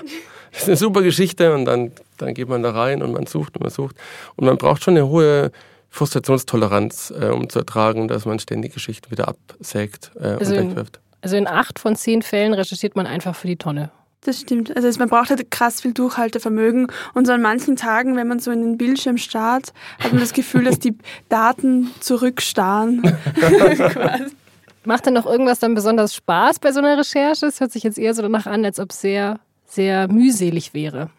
das 0.52 0.64
ist 0.64 0.68
eine 0.68 0.78
super 0.78 1.02
Geschichte. 1.02 1.54
Und 1.54 1.66
dann, 1.66 1.92
dann 2.18 2.34
geht 2.34 2.50
man 2.50 2.62
da 2.62 2.72
rein 2.72 3.02
und 3.02 3.14
man 3.14 3.26
sucht 3.26 3.56
und 3.56 3.64
man 3.64 3.72
sucht. 3.72 3.96
Und 4.36 4.46
man 4.46 4.58
braucht 4.58 4.84
schon 4.84 4.96
eine 4.96 5.08
hohe 5.08 5.52
Frustrationstoleranz, 5.90 7.14
äh, 7.20 7.26
um 7.26 7.50
zu 7.50 7.60
ertragen, 7.60 8.08
dass 8.08 8.26
man 8.26 8.40
ständig 8.40 8.74
Geschichten 8.74 9.12
wieder 9.12 9.28
absägt 9.28 10.12
äh, 10.20 10.38
also 10.40 10.56
und 10.56 10.70
wegwirft. 10.70 11.00
Also 11.22 11.36
in 11.36 11.48
acht 11.48 11.80
von 11.80 11.96
zehn 11.96 12.22
Fällen 12.22 12.54
recherchiert 12.54 12.96
man 12.96 13.06
einfach 13.06 13.36
für 13.36 13.48
die 13.48 13.58
Tonne. 13.58 13.92
Das 14.24 14.40
stimmt. 14.40 14.76
Also 14.76 14.88
man 15.00 15.10
braucht 15.10 15.32
halt 15.32 15.50
krass 15.50 15.82
viel 15.82 15.94
Durchhaltevermögen. 15.94 16.88
Und 17.16 17.26
so 17.26 17.34
an 17.34 17.42
manchen 17.42 17.76
Tagen, 17.76 18.16
wenn 18.16 18.28
man 18.28 18.40
so 18.40 18.52
in 18.52 18.62
den 18.62 18.78
Bildschirm 18.78 19.18
starrt, 19.18 19.74
hat 20.00 20.12
man 20.12 20.22
das 20.22 20.34
Gefühl, 20.34 20.64
dass 20.64 20.78
die 20.78 20.96
Daten 21.28 21.92
zurückstarren. 22.00 23.02
Macht 24.86 25.06
denn 25.08 25.14
noch 25.14 25.26
irgendwas 25.26 25.60
dann 25.60 25.74
besonders 25.74 26.14
Spaß 26.16 26.60
bei 26.60 26.72
so 26.72 26.80
einer 26.80 26.98
Recherche? 26.98 27.48
Es 27.48 27.60
hört 27.60 27.72
sich 27.72 27.84
jetzt 27.84 27.98
eher 27.98 28.14
so 28.14 28.22
danach 28.22 28.46
an, 28.46 28.64
als 28.64 28.80
ob 28.80 28.92
es 28.92 29.02
sehr, 29.02 29.40
sehr 29.66 30.08
mühselig 30.08 30.74
wäre 30.74 31.10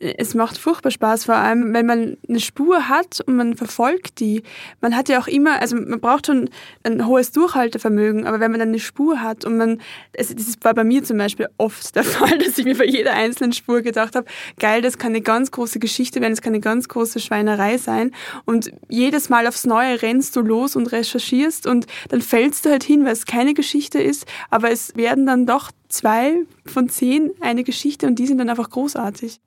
es 0.00 0.34
macht 0.34 0.58
furchtbar 0.58 0.90
Spaß, 0.90 1.24
vor 1.24 1.36
allem 1.36 1.72
wenn 1.72 1.86
man 1.86 2.16
eine 2.28 2.40
Spur 2.40 2.88
hat 2.88 3.20
und 3.26 3.36
man 3.36 3.56
verfolgt 3.56 4.20
die. 4.20 4.42
Man 4.80 4.96
hat 4.96 5.08
ja 5.08 5.20
auch 5.20 5.26
immer, 5.26 5.60
also 5.60 5.76
man 5.76 6.00
braucht 6.00 6.26
schon 6.26 6.50
ein 6.82 7.06
hohes 7.06 7.32
Durchhaltevermögen, 7.32 8.26
aber 8.26 8.40
wenn 8.40 8.50
man 8.50 8.60
dann 8.60 8.70
eine 8.70 8.80
Spur 8.80 9.20
hat 9.20 9.44
und 9.44 9.56
man, 9.56 9.80
also 10.16 10.34
das 10.34 10.56
war 10.62 10.74
bei 10.74 10.84
mir 10.84 11.04
zum 11.04 11.18
Beispiel 11.18 11.48
oft 11.58 11.94
der 11.94 12.04
Fall, 12.04 12.38
dass 12.38 12.58
ich 12.58 12.64
mir 12.64 12.76
bei 12.76 12.84
jeder 12.84 13.14
einzelnen 13.14 13.52
Spur 13.52 13.82
gedacht 13.82 14.16
habe, 14.16 14.26
geil, 14.58 14.82
das 14.82 14.98
kann 14.98 15.12
eine 15.12 15.20
ganz 15.20 15.50
große 15.50 15.78
Geschichte 15.78 16.20
werden, 16.20 16.32
das 16.32 16.42
kann 16.42 16.52
eine 16.52 16.60
ganz 16.60 16.88
große 16.88 17.20
Schweinerei 17.20 17.78
sein 17.78 18.10
und 18.44 18.72
jedes 18.88 19.28
Mal 19.28 19.46
aufs 19.46 19.64
Neue 19.64 20.02
rennst 20.02 20.36
du 20.36 20.40
los 20.40 20.76
und 20.76 20.92
recherchierst 20.92 21.66
und 21.66 21.86
dann 22.08 22.20
fällst 22.20 22.66
du 22.66 22.70
halt 22.70 22.84
hin, 22.84 23.04
weil 23.04 23.12
es 23.12 23.26
keine 23.26 23.54
Geschichte 23.54 24.02
ist, 24.02 24.26
aber 24.50 24.70
es 24.70 24.96
werden 24.96 25.26
dann 25.26 25.46
doch 25.46 25.70
zwei 25.94 26.34
von 26.66 26.88
zehn 26.88 27.30
eine 27.40 27.64
Geschichte 27.64 28.06
und 28.06 28.18
die 28.18 28.26
sind 28.26 28.38
dann 28.38 28.50
einfach 28.50 28.70
großartig. 28.70 29.40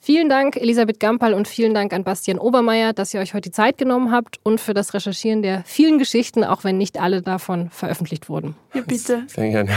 Vielen 0.00 0.28
Dank, 0.28 0.56
Elisabeth 0.56 1.00
Gampal, 1.00 1.34
und 1.34 1.48
vielen 1.48 1.74
Dank 1.74 1.92
an 1.92 2.04
Bastian 2.04 2.38
Obermeier, 2.38 2.92
dass 2.92 3.12
ihr 3.14 3.20
euch 3.20 3.34
heute 3.34 3.48
die 3.48 3.52
Zeit 3.52 3.78
genommen 3.78 4.12
habt 4.12 4.38
und 4.44 4.60
für 4.60 4.72
das 4.72 4.94
Recherchieren 4.94 5.42
der 5.42 5.64
vielen 5.64 5.98
Geschichten, 5.98 6.44
auch 6.44 6.62
wenn 6.62 6.78
nicht 6.78 7.00
alle 7.00 7.20
davon 7.20 7.68
veröffentlicht 7.70 8.28
wurden. 8.28 8.54
Ja, 8.74 8.82
bitte. 8.82 9.24
Sehr 9.26 9.48
gerne. 9.50 9.72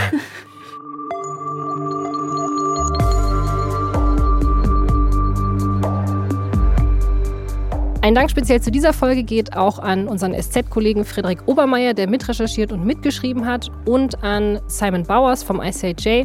Ein 8.04 8.16
Dank 8.16 8.30
speziell 8.32 8.60
zu 8.60 8.72
dieser 8.72 8.92
Folge 8.92 9.22
geht 9.22 9.56
auch 9.56 9.78
an 9.78 10.08
unseren 10.08 10.34
SZ-Kollegen 10.34 11.04
Frederik 11.04 11.46
Obermeier, 11.46 11.94
der 11.94 12.08
mitrecherchiert 12.08 12.72
und 12.72 12.84
mitgeschrieben 12.84 13.46
hat, 13.46 13.70
und 13.84 14.24
an 14.24 14.60
Simon 14.66 15.04
Bowers 15.04 15.44
vom 15.44 15.62
ICJ 15.62 16.24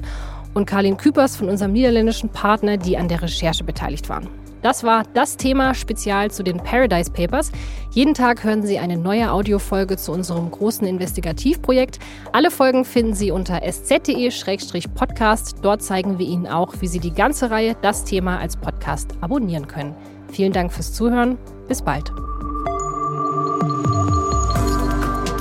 und 0.55 0.65
Karlin 0.65 0.97
Küpers 0.97 1.35
von 1.35 1.49
unserem 1.49 1.73
niederländischen 1.73 2.29
Partner, 2.29 2.77
die 2.77 2.97
an 2.97 3.07
der 3.07 3.21
Recherche 3.21 3.63
beteiligt 3.63 4.09
waren. 4.09 4.27
Das 4.63 4.83
war 4.83 5.03
das 5.13 5.37
Thema 5.37 5.75
spezial 5.75 6.31
zu 6.31 6.41
den 6.43 6.57
Paradise 6.57 7.11
Papers. 7.11 7.51
Jeden 7.91 8.15
Tag 8.15 8.43
hören 8.43 8.63
Sie 8.63 8.79
eine 8.79 8.97
neue 8.97 9.31
Audiofolge 9.31 9.97
zu 9.97 10.11
unserem 10.11 10.49
großen 10.49 10.87
Investigativprojekt. 10.87 11.99
Alle 12.33 12.49
Folgen 12.49 12.85
finden 12.85 13.13
Sie 13.13 13.29
unter 13.29 13.61
sz.de-podcast. 13.61 15.57
Dort 15.61 15.83
zeigen 15.83 16.17
wir 16.17 16.25
Ihnen 16.25 16.47
auch, 16.47 16.73
wie 16.79 16.87
Sie 16.87 16.99
die 16.99 17.13
ganze 17.13 17.51
Reihe 17.51 17.75
Das 17.83 18.03
Thema 18.03 18.39
als 18.39 18.57
Podcast 18.57 19.13
abonnieren 19.21 19.67
können. 19.67 19.93
Vielen 20.31 20.53
Dank 20.53 20.71
fürs 20.71 20.93
Zuhören. 20.93 21.37
Bis 21.67 21.81
bald. 21.81 22.11